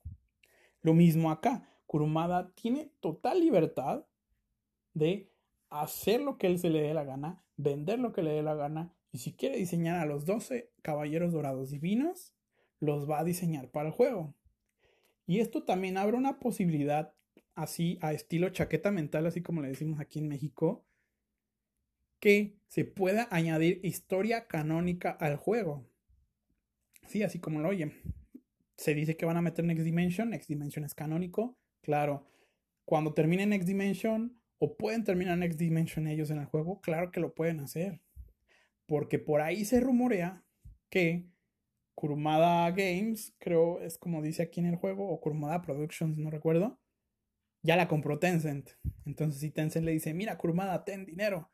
Lo 0.82 0.93
mismo 0.93 1.32
acá, 1.32 1.67
Kurumada 1.88 2.54
tiene 2.54 2.91
total 3.00 3.39
libertad 3.39 4.06
de 4.93 5.32
hacer 5.69 6.21
lo 6.21 6.38
que 6.38 6.47
él 6.47 6.60
se 6.60 6.69
le 6.69 6.82
dé 6.82 6.93
la 6.93 7.04
gana, 7.04 7.43
vender 7.58 8.00
lo 8.00 8.13
que 8.13 8.21
le 8.21 8.32
dé 8.32 8.43
la 8.43 8.56
gana, 8.56 8.93
y 9.12 9.17
si 9.17 9.34
quiere 9.34 9.58
diseñar 9.58 10.00
a 10.00 10.06
los 10.06 10.26
12 10.26 10.71
caballeros 10.84 11.32
dorados 11.34 11.71
divinos, 11.71 12.34
los 12.80 13.10
va 13.10 13.19
a 13.19 13.23
diseñar 13.23 13.71
para 13.71 13.89
el 13.89 13.95
juego. 13.95 14.36
Y 15.26 15.39
esto 15.39 15.63
también 15.63 15.97
abre 15.97 16.15
una 16.15 16.39
posibilidad 16.39 17.13
así 17.58 18.00
a 18.02 18.13
estilo 18.13 18.50
chaqueta 18.50 18.91
mental, 18.91 19.26
así 19.26 19.41
como 19.41 19.62
le 19.62 19.67
decimos 19.67 20.00
aquí 20.00 20.20
en 20.20 20.30
México, 20.30 20.86
que 22.20 22.58
se 22.67 22.86
pueda 22.86 23.28
añadir 23.32 23.82
historia 23.84 24.48
canónica 24.48 25.12
al 25.12 25.36
juego. 25.36 25.86
Sí, 27.08 27.24
así 27.24 27.39
como 27.39 27.60
lo 27.60 27.70
oyen. 27.70 27.93
Se 28.78 28.93
dice 28.93 29.17
que 29.17 29.26
van 29.26 29.38
a 29.38 29.41
meter 29.41 29.65
Next 29.65 29.84
Dimension, 29.84 30.30
Next 30.30 30.48
Dimension 30.48 30.86
es 30.86 30.96
canónico, 30.96 31.58
claro. 31.82 32.26
Cuando 32.86 33.13
termine 33.13 33.46
Next 33.46 33.67
Dimension 33.67 34.38
¿O 34.60 34.76
pueden 34.76 35.04
terminar 35.04 35.38
Next 35.38 35.60
Dimension 35.60 36.08
ellos 36.08 36.32
en 36.32 36.39
el 36.39 36.46
juego? 36.46 36.82
Claro 36.82 37.12
que 37.12 37.20
lo 37.20 37.34
pueden 37.34 37.60
hacer. 37.60 38.02
Porque 38.88 39.20
por 39.20 39.41
ahí 39.41 39.65
se 39.65 39.80
rumorea 39.80 40.43
que 40.89 41.28
Kurumada 41.93 42.70
Games, 42.72 43.36
creo 43.38 43.82
es 43.82 43.98
como 43.98 44.22
dice 44.22 44.43
aquí 44.43 44.60
en 44.60 44.67
el 44.67 44.76
juego, 44.76 45.10
o 45.10 45.20
Kurumada 45.20 45.62
Productions, 45.62 46.17
no 46.17 46.32
recuerdo, 46.32 46.80
ya 47.67 47.75
la 47.75 47.89
compró 47.89 48.17
Tencent. 48.17 48.69
Entonces 49.06 49.41
si 49.41 49.51
Tencent 49.51 49.86
le 49.86 49.91
dice, 49.91 50.13
mira 50.13 50.38
Kurumada, 50.38 50.86
ten 50.86 51.06
dinero, 51.06 51.51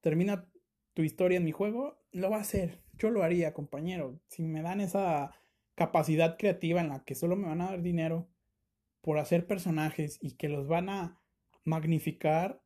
termina 0.00 0.50
tu 0.94 1.02
historia 1.02 1.38
en 1.38 1.44
mi 1.44 1.52
juego, 1.52 2.02
lo 2.10 2.28
va 2.28 2.38
a 2.38 2.40
hacer. 2.40 2.82
Yo 2.94 3.10
lo 3.10 3.22
haría, 3.22 3.54
compañero. 3.54 4.20
Si 4.26 4.42
me 4.42 4.62
dan 4.62 4.80
esa 4.80 5.30
capacidad 5.76 6.36
creativa 6.38 6.80
en 6.80 6.88
la 6.88 7.04
que 7.04 7.14
solo 7.14 7.36
me 7.36 7.46
van 7.46 7.60
a 7.60 7.70
dar 7.70 7.82
dinero 7.82 8.28
por 9.00 9.18
hacer 9.18 9.46
personajes 9.46 10.18
y 10.20 10.32
que 10.32 10.48
los 10.48 10.66
van 10.66 10.88
a 10.88 11.20
magnificar 11.62 12.60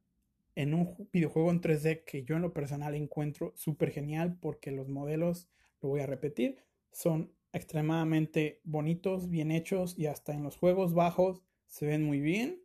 en 0.55 0.73
un 0.73 1.09
videojuego 1.13 1.51
en 1.51 1.61
3D 1.61 2.05
que 2.05 2.25
yo 2.25 2.37
en 2.37 2.43
lo 2.43 2.55
personal 2.55 2.95
encuentro 2.95 3.53
súper 3.55 3.91
genial 3.91 4.39
porque 4.41 4.71
los 4.71 4.89
modelos, 4.89 5.51
lo 5.83 5.91
voy 5.91 6.01
a 6.01 6.07
repetir, 6.07 6.65
son 6.91 7.35
extremadamente 7.53 8.61
bonitos, 8.65 9.29
bien 9.29 9.51
hechos 9.51 9.99
y 9.99 10.07
hasta 10.07 10.33
en 10.33 10.43
los 10.43 10.57
juegos 10.57 10.95
bajos 10.95 11.43
se 11.67 11.85
ven 11.85 12.03
muy 12.03 12.21
bien. 12.21 12.63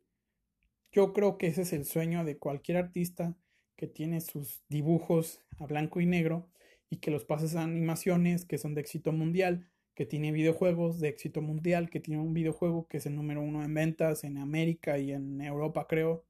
Yo 0.93 1.11
creo 1.11 1.39
que 1.39 1.47
ese 1.47 1.63
es 1.63 1.73
el 1.73 1.85
sueño 1.85 2.23
de 2.23 2.37
cualquier 2.37 2.77
artista 2.77 3.35
que 3.75 3.87
tiene 3.87 4.21
sus 4.21 4.63
dibujos 4.69 5.41
a 5.57 5.65
blanco 5.65 5.99
y 6.01 6.05
negro 6.05 6.47
y 6.91 6.97
que 6.97 7.09
los 7.09 7.25
pases 7.25 7.55
a 7.55 7.63
animaciones 7.63 8.45
que 8.45 8.59
son 8.59 8.75
de 8.75 8.81
éxito 8.81 9.11
mundial, 9.11 9.67
que 9.95 10.05
tiene 10.05 10.31
videojuegos 10.31 10.99
de 10.99 11.07
éxito 11.09 11.41
mundial, 11.41 11.89
que 11.89 11.99
tiene 11.99 12.21
un 12.21 12.35
videojuego 12.35 12.87
que 12.87 12.97
es 12.97 13.07
el 13.07 13.15
número 13.15 13.41
uno 13.41 13.63
en 13.63 13.73
ventas 13.73 14.23
en 14.23 14.37
América 14.37 14.99
y 14.99 15.11
en 15.11 15.41
Europa 15.41 15.87
creo, 15.89 16.25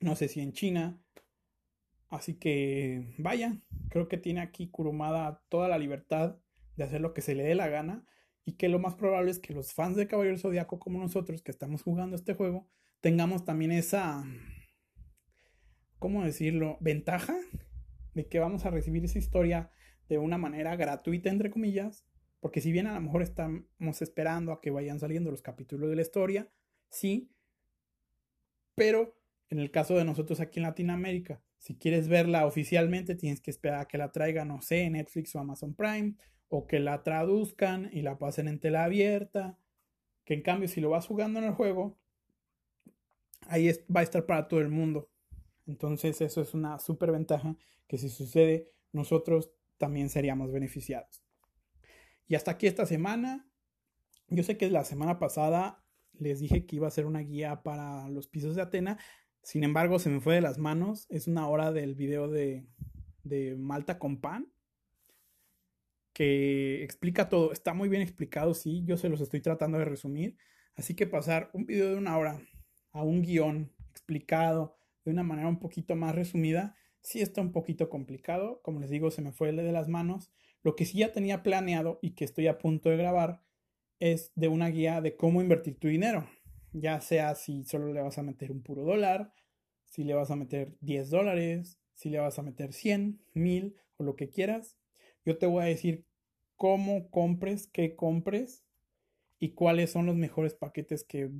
no 0.00 0.16
sé 0.16 0.28
si 0.28 0.40
en 0.40 0.54
China. 0.54 0.98
Así 2.08 2.34
que 2.34 3.14
vaya, 3.18 3.60
creo 3.90 4.08
que 4.08 4.16
tiene 4.16 4.40
aquí 4.40 4.68
Kurumada 4.68 5.42
toda 5.50 5.68
la 5.68 5.76
libertad 5.76 6.38
de 6.76 6.84
hacer 6.84 7.02
lo 7.02 7.12
que 7.12 7.20
se 7.20 7.34
le 7.34 7.42
dé 7.42 7.54
la 7.54 7.68
gana 7.68 8.06
y 8.46 8.52
que 8.52 8.70
lo 8.70 8.78
más 8.78 8.94
probable 8.94 9.30
es 9.30 9.38
que 9.38 9.52
los 9.52 9.74
fans 9.74 9.96
de 9.96 10.06
Caballero 10.06 10.38
Zodiaco 10.38 10.78
como 10.78 10.98
nosotros 10.98 11.42
que 11.42 11.50
estamos 11.50 11.82
jugando 11.82 12.16
este 12.16 12.32
juego 12.32 12.66
tengamos 13.02 13.44
también 13.44 13.72
esa, 13.72 14.24
¿cómo 15.98 16.24
decirlo?, 16.24 16.78
ventaja 16.80 17.36
de 18.14 18.28
que 18.28 18.38
vamos 18.38 18.64
a 18.64 18.70
recibir 18.70 19.04
esa 19.04 19.18
historia 19.18 19.70
de 20.08 20.18
una 20.18 20.38
manera 20.38 20.76
gratuita, 20.76 21.28
entre 21.28 21.50
comillas, 21.50 22.06
porque 22.40 22.60
si 22.60 22.72
bien 22.72 22.86
a 22.86 22.94
lo 22.94 23.00
mejor 23.00 23.22
estamos 23.22 24.02
esperando 24.02 24.52
a 24.52 24.60
que 24.60 24.70
vayan 24.70 25.00
saliendo 25.00 25.30
los 25.30 25.42
capítulos 25.42 25.90
de 25.90 25.96
la 25.96 26.02
historia, 26.02 26.50
sí, 26.88 27.30
pero 28.74 29.18
en 29.50 29.58
el 29.58 29.70
caso 29.70 29.96
de 29.96 30.04
nosotros 30.04 30.40
aquí 30.40 30.60
en 30.60 30.64
Latinoamérica, 30.64 31.42
si 31.58 31.76
quieres 31.76 32.08
verla 32.08 32.46
oficialmente, 32.46 33.14
tienes 33.14 33.40
que 33.40 33.50
esperar 33.50 33.80
a 33.80 33.86
que 33.86 33.98
la 33.98 34.10
traigan, 34.10 34.48
no 34.48 34.60
sé, 34.62 34.88
Netflix 34.90 35.34
o 35.34 35.40
Amazon 35.40 35.74
Prime, 35.74 36.14
o 36.48 36.66
que 36.66 36.80
la 36.80 37.02
traduzcan 37.02 37.90
y 37.92 38.02
la 38.02 38.18
pasen 38.18 38.48
en 38.48 38.58
tela 38.58 38.84
abierta. 38.84 39.58
Que 40.24 40.34
en 40.34 40.42
cambio, 40.42 40.68
si 40.68 40.80
lo 40.80 40.90
vas 40.90 41.06
jugando 41.06 41.38
en 41.38 41.46
el 41.46 41.52
juego, 41.52 42.01
ahí 43.48 43.70
va 43.94 44.00
a 44.00 44.02
estar 44.04 44.26
para 44.26 44.48
todo 44.48 44.60
el 44.60 44.68
mundo. 44.68 45.10
Entonces, 45.66 46.20
eso 46.20 46.40
es 46.40 46.54
una 46.54 46.78
súper 46.78 47.12
ventaja 47.12 47.56
que 47.86 47.98
si 47.98 48.08
sucede, 48.08 48.70
nosotros 48.92 49.52
también 49.78 50.08
seríamos 50.08 50.52
beneficiados. 50.52 51.22
Y 52.26 52.34
hasta 52.34 52.52
aquí 52.52 52.66
esta 52.66 52.86
semana. 52.86 53.48
Yo 54.28 54.42
sé 54.42 54.56
que 54.56 54.70
la 54.70 54.84
semana 54.84 55.18
pasada 55.18 55.84
les 56.18 56.40
dije 56.40 56.64
que 56.64 56.76
iba 56.76 56.88
a 56.88 56.92
ser 56.92 57.06
una 57.06 57.20
guía 57.20 57.62
para 57.62 58.08
los 58.08 58.28
pisos 58.28 58.54
de 58.54 58.62
Atena. 58.62 58.98
Sin 59.42 59.64
embargo, 59.64 59.98
se 59.98 60.08
me 60.08 60.20
fue 60.20 60.36
de 60.36 60.40
las 60.40 60.58
manos. 60.58 61.06
Es 61.10 61.26
una 61.26 61.48
hora 61.48 61.72
del 61.72 61.94
video 61.94 62.28
de, 62.28 62.66
de 63.24 63.56
Malta 63.56 63.98
con 63.98 64.20
pan. 64.20 64.50
Que 66.14 66.82
explica 66.82 67.28
todo. 67.28 67.52
Está 67.52 67.74
muy 67.74 67.88
bien 67.88 68.02
explicado, 68.02 68.54
sí. 68.54 68.82
Yo 68.84 68.96
se 68.96 69.08
los 69.08 69.20
estoy 69.20 69.40
tratando 69.40 69.78
de 69.78 69.84
resumir. 69.84 70.36
Así 70.74 70.94
que 70.94 71.06
pasar 71.06 71.50
un 71.52 71.66
video 71.66 71.90
de 71.90 71.96
una 71.96 72.16
hora 72.16 72.40
a 72.92 73.02
un 73.02 73.22
guion 73.22 73.72
explicado 73.90 74.76
de 75.04 75.10
una 75.10 75.22
manera 75.22 75.48
un 75.48 75.58
poquito 75.58 75.96
más 75.96 76.14
resumida, 76.14 76.76
sí 77.00 77.20
está 77.20 77.40
un 77.40 77.52
poquito 77.52 77.88
complicado. 77.88 78.60
Como 78.62 78.80
les 78.80 78.90
digo, 78.90 79.10
se 79.10 79.22
me 79.22 79.32
fue 79.32 79.52
de 79.52 79.72
las 79.72 79.88
manos. 79.88 80.30
Lo 80.62 80.76
que 80.76 80.84
sí 80.84 80.98
ya 80.98 81.12
tenía 81.12 81.42
planeado 81.42 81.98
y 82.02 82.10
que 82.12 82.24
estoy 82.24 82.46
a 82.46 82.58
punto 82.58 82.88
de 82.88 82.96
grabar 82.96 83.42
es 83.98 84.32
de 84.34 84.48
una 84.48 84.68
guía 84.68 85.00
de 85.00 85.16
cómo 85.16 85.42
invertir 85.42 85.78
tu 85.78 85.88
dinero 85.88 86.26
ya 86.72 87.00
sea 87.00 87.34
si 87.34 87.64
solo 87.64 87.92
le 87.92 88.00
vas 88.00 88.18
a 88.18 88.22
meter 88.22 88.50
un 88.50 88.62
puro 88.62 88.82
dólar, 88.82 89.32
si 89.86 90.04
le 90.04 90.14
vas 90.14 90.30
a 90.30 90.36
meter 90.36 90.76
10 90.80 91.10
dólares, 91.10 91.78
si 91.94 92.10
le 92.10 92.18
vas 92.18 92.38
a 92.38 92.42
meter 92.42 92.72
100, 92.72 93.20
1000 93.34 93.76
o 93.98 94.04
lo 94.04 94.16
que 94.16 94.30
quieras. 94.30 94.76
Yo 95.24 95.38
te 95.38 95.46
voy 95.46 95.62
a 95.62 95.66
decir 95.66 96.06
cómo 96.56 97.10
compres, 97.10 97.66
qué 97.66 97.94
compres 97.94 98.64
y 99.38 99.50
cuáles 99.50 99.90
son 99.90 100.06
los 100.06 100.16
mejores 100.16 100.54
paquetes 100.54 101.04
que 101.04 101.30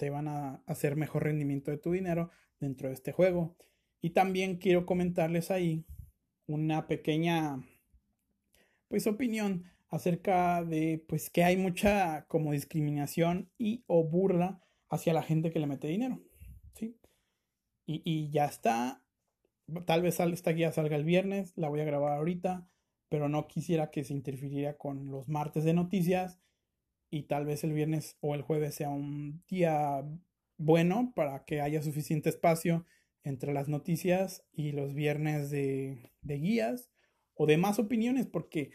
te 0.00 0.08
van 0.08 0.28
a 0.28 0.62
hacer 0.64 0.96
mejor 0.96 1.24
rendimiento 1.24 1.70
de 1.70 1.76
tu 1.76 1.92
dinero 1.92 2.30
dentro 2.58 2.88
de 2.88 2.94
este 2.94 3.12
juego. 3.12 3.54
Y 4.00 4.10
también 4.10 4.56
quiero 4.56 4.86
comentarles 4.86 5.50
ahí 5.50 5.84
una 6.46 6.86
pequeña 6.86 7.62
pues 8.88 9.06
opinión 9.06 9.70
acerca 9.90 10.64
de 10.64 11.04
pues 11.06 11.28
que 11.28 11.44
hay 11.44 11.58
mucha 11.58 12.24
como 12.28 12.52
discriminación 12.52 13.50
y 13.58 13.84
o 13.88 14.02
burla 14.08 14.64
hacia 14.88 15.12
la 15.12 15.22
gente 15.22 15.50
que 15.50 15.58
le 15.58 15.66
mete 15.66 15.88
dinero. 15.88 16.22
¿sí? 16.72 16.96
Y, 17.84 18.30
ya 18.30 18.46
está. 18.46 19.04
Tal 19.84 20.00
vez 20.00 20.18
esta 20.18 20.52
guía 20.52 20.72
salga 20.72 20.96
el 20.96 21.04
viernes, 21.04 21.52
la 21.56 21.68
voy 21.68 21.80
a 21.80 21.84
grabar 21.84 22.16
ahorita, 22.16 22.66
pero 23.10 23.28
no 23.28 23.46
quisiera 23.48 23.90
que 23.90 24.02
se 24.04 24.14
interfiriera 24.14 24.78
con 24.78 25.10
los 25.10 25.28
martes 25.28 25.64
de 25.64 25.74
noticias 25.74 26.40
y 27.10 27.24
tal 27.24 27.44
vez 27.44 27.64
el 27.64 27.72
viernes 27.72 28.16
o 28.20 28.34
el 28.34 28.42
jueves 28.42 28.76
sea 28.76 28.88
un 28.88 29.42
día 29.48 30.04
bueno 30.56 31.12
para 31.14 31.44
que 31.44 31.60
haya 31.60 31.82
suficiente 31.82 32.28
espacio 32.28 32.86
entre 33.24 33.52
las 33.52 33.68
noticias 33.68 34.46
y 34.52 34.72
los 34.72 34.94
viernes 34.94 35.50
de, 35.50 36.12
de 36.22 36.38
guías 36.38 36.90
o 37.34 37.46
de 37.46 37.56
más 37.56 37.78
opiniones, 37.78 38.26
porque 38.26 38.70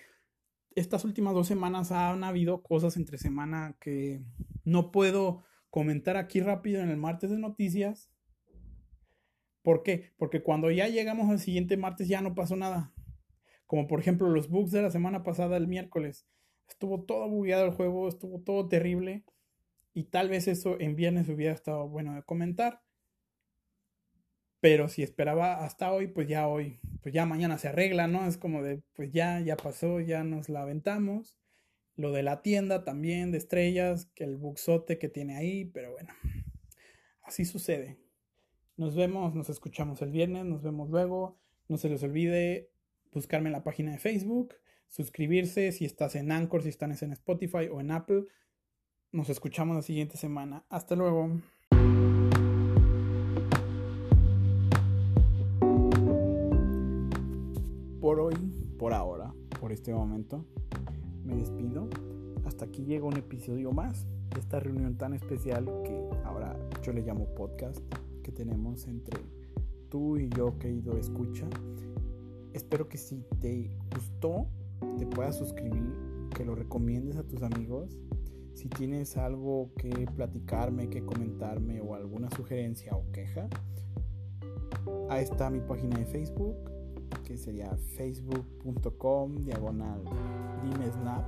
estas 0.76 1.06
últimas 1.06 1.34
dos 1.34 1.48
semanas 1.48 1.92
han 1.92 2.24
habido 2.24 2.62
cosas 2.62 2.98
entre 2.98 3.18
semana 3.18 3.78
que 3.80 4.22
no 4.64 4.92
puedo 4.92 5.44
comentar 5.70 6.18
aquí 6.18 6.42
rápido 6.42 6.82
en 6.82 6.90
el 6.90 6.98
martes 6.98 7.30
de 7.30 7.38
noticias. 7.38 8.12
¿Por 9.62 9.84
qué? 9.84 10.14
Porque 10.18 10.44
cuando 10.44 10.70
ya 10.70 10.88
llegamos 10.88 11.30
al 11.30 11.40
siguiente 11.40 11.78
martes 11.78 12.08
ya 12.08 12.22
no 12.22 12.36
pasó 12.36 12.56
nada. 12.56 12.94
Como 13.66 13.88
por 13.88 14.00
ejemplo 14.00 14.30
los 14.30 14.50
bugs 14.50 14.72
de 14.72 14.82
la 14.82 14.92
semana 14.92 15.24
pasada, 15.24 15.58
el 15.58 15.68
miércoles. 15.68 16.28
Estuvo 16.68 17.04
todo 17.04 17.30
bugueado 17.30 17.66
el 17.66 17.72
juego, 17.72 18.08
estuvo 18.08 18.42
todo 18.42 18.68
terrible. 18.68 19.24
Y 19.94 20.06
tal 20.06 20.30
vez 20.30 20.48
eso 20.48 20.80
en 20.80 20.96
viernes 20.96 21.30
hubiera 21.30 21.54
estado 21.54 21.88
bueno 21.88 22.16
de 22.16 22.24
comentar. 22.24 22.82
Pero 24.60 24.88
si 24.88 25.04
esperaba 25.04 25.64
hasta 25.64 25.92
hoy, 25.92 26.08
pues 26.08 26.28
ya 26.28 26.48
hoy, 26.48 26.80
pues 27.02 27.14
ya 27.14 27.26
mañana 27.26 27.58
se 27.58 27.68
arregla, 27.68 28.08
¿no? 28.08 28.26
Es 28.28 28.38
como 28.38 28.64
de, 28.64 28.82
pues 28.94 29.12
ya, 29.12 29.40
ya 29.40 29.56
pasó, 29.56 30.00
ya 30.00 30.24
nos 30.24 30.50
la 30.50 30.64
aventamos. 30.64 31.38
Lo 31.96 32.12
de 32.12 32.24
la 32.24 32.42
tienda 32.42 32.84
también 32.84 33.32
de 33.32 33.38
estrellas, 33.38 34.08
que 34.16 34.24
el 34.24 34.38
buxote 34.38 34.98
que 34.98 35.08
tiene 35.08 35.38
ahí, 35.38 35.66
pero 35.66 35.92
bueno, 35.92 36.14
así 37.22 37.46
sucede. 37.46 38.00
Nos 38.76 38.96
vemos, 38.96 39.34
nos 39.36 39.50
escuchamos 39.50 40.02
el 40.02 40.12
viernes, 40.12 40.46
nos 40.46 40.62
vemos 40.62 40.90
luego. 40.90 41.40
No 41.70 41.78
se 41.78 41.88
les 41.88 42.04
olvide 42.04 42.70
buscarme 43.12 43.50
en 43.50 43.54
la 43.54 43.64
página 43.64 43.92
de 43.92 43.98
Facebook, 43.98 44.56
suscribirse 44.88 45.72
si 45.72 45.86
estás 45.86 46.16
en 46.16 46.32
Anchor, 46.32 46.64
si 46.64 46.70
estás 46.70 47.02
en 47.02 47.12
Spotify 47.12 47.68
o 47.72 47.82
en 47.82 47.92
Apple. 47.92 48.26
Nos 49.12 49.30
escuchamos 49.30 49.76
la 49.76 49.82
siguiente 49.82 50.18
semana. 50.18 50.66
Hasta 50.70 50.96
luego. 50.96 51.30
Por 58.02 58.20
hoy, 58.20 58.36
por 58.78 58.94
ahora, 58.94 59.34
por 59.60 59.72
este 59.72 59.94
momento, 59.94 60.46
me 61.24 61.36
despido. 61.36 61.90
Hasta 62.46 62.66
aquí 62.66 62.84
llega 62.84 63.06
un 63.06 63.18
episodio 63.18 63.72
más 63.72 64.06
de 64.30 64.40
esta 64.40 64.60
reunión 64.60 64.98
tan 64.98 65.14
especial 65.14 65.66
que 65.84 66.08
ahora 66.24 66.56
yo 66.84 66.94
le 66.94 67.02
llamo 67.02 67.34
podcast 67.34 67.80
que 68.22 68.32
tenemos 68.32 68.88
entre 68.88 69.20
tú 69.90 70.18
y 70.18 70.30
yo, 70.30 70.58
querido 70.60 70.98
escucha. 70.98 71.48
Espero 72.54 72.88
que 72.88 72.98
si 72.98 73.24
te 73.40 73.76
gustó, 73.94 74.48
te 74.98 75.06
puedas 75.08 75.38
suscribir, 75.38 75.94
que 76.36 76.46
lo 76.46 76.56
recomiendes 76.56 77.18
a 77.18 77.24
tus 77.24 77.44
amigos. 77.44 77.98
Si 78.54 78.70
tienes 78.70 79.18
algo 79.18 79.72
que 79.78 80.08
platicarme, 80.16 80.90
que 80.90 81.04
comentarme 81.06 81.82
o 81.82 81.96
alguna 81.96 82.30
sugerencia 82.32 82.96
o 82.96 83.12
queja, 83.12 83.48
ahí 85.10 85.24
está 85.24 85.50
mi 85.50 85.60
página 85.60 85.98
de 85.98 86.06
Facebook, 86.06 86.56
que 87.26 87.38
sería 87.38 87.76
facebook.com 87.98 89.36
diagonal 89.44 90.04
dime 90.64 90.92
snap, 90.92 91.26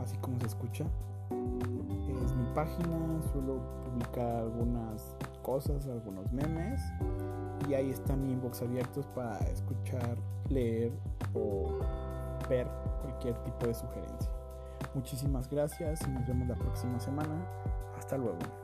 así 0.00 0.16
como 0.18 0.38
se 0.40 0.46
escucha. 0.46 0.86
Es 2.24 2.34
mi 2.34 2.46
página, 2.54 3.20
suelo 3.32 3.60
publicar 3.84 4.36
algunas 4.36 5.16
cosas, 5.42 5.86
algunos 5.86 6.32
memes. 6.32 6.80
Y 7.68 7.74
ahí 7.74 7.90
están 7.90 8.22
mi 8.22 8.32
inbox 8.32 8.62
abiertos 8.62 9.06
para 9.14 9.38
escuchar, 9.50 10.16
leer 10.48 10.92
o 11.34 11.78
ver 12.48 12.66
cualquier 13.02 13.34
tipo 13.42 13.66
de 13.66 13.74
sugerencia. 13.74 14.30
Muchísimas 14.94 15.48
gracias 15.50 16.00
y 16.06 16.10
nos 16.10 16.26
vemos 16.26 16.48
la 16.48 16.54
próxima 16.54 16.98
semana. 17.00 17.34
Hasta 17.98 18.16
luego. 18.16 18.63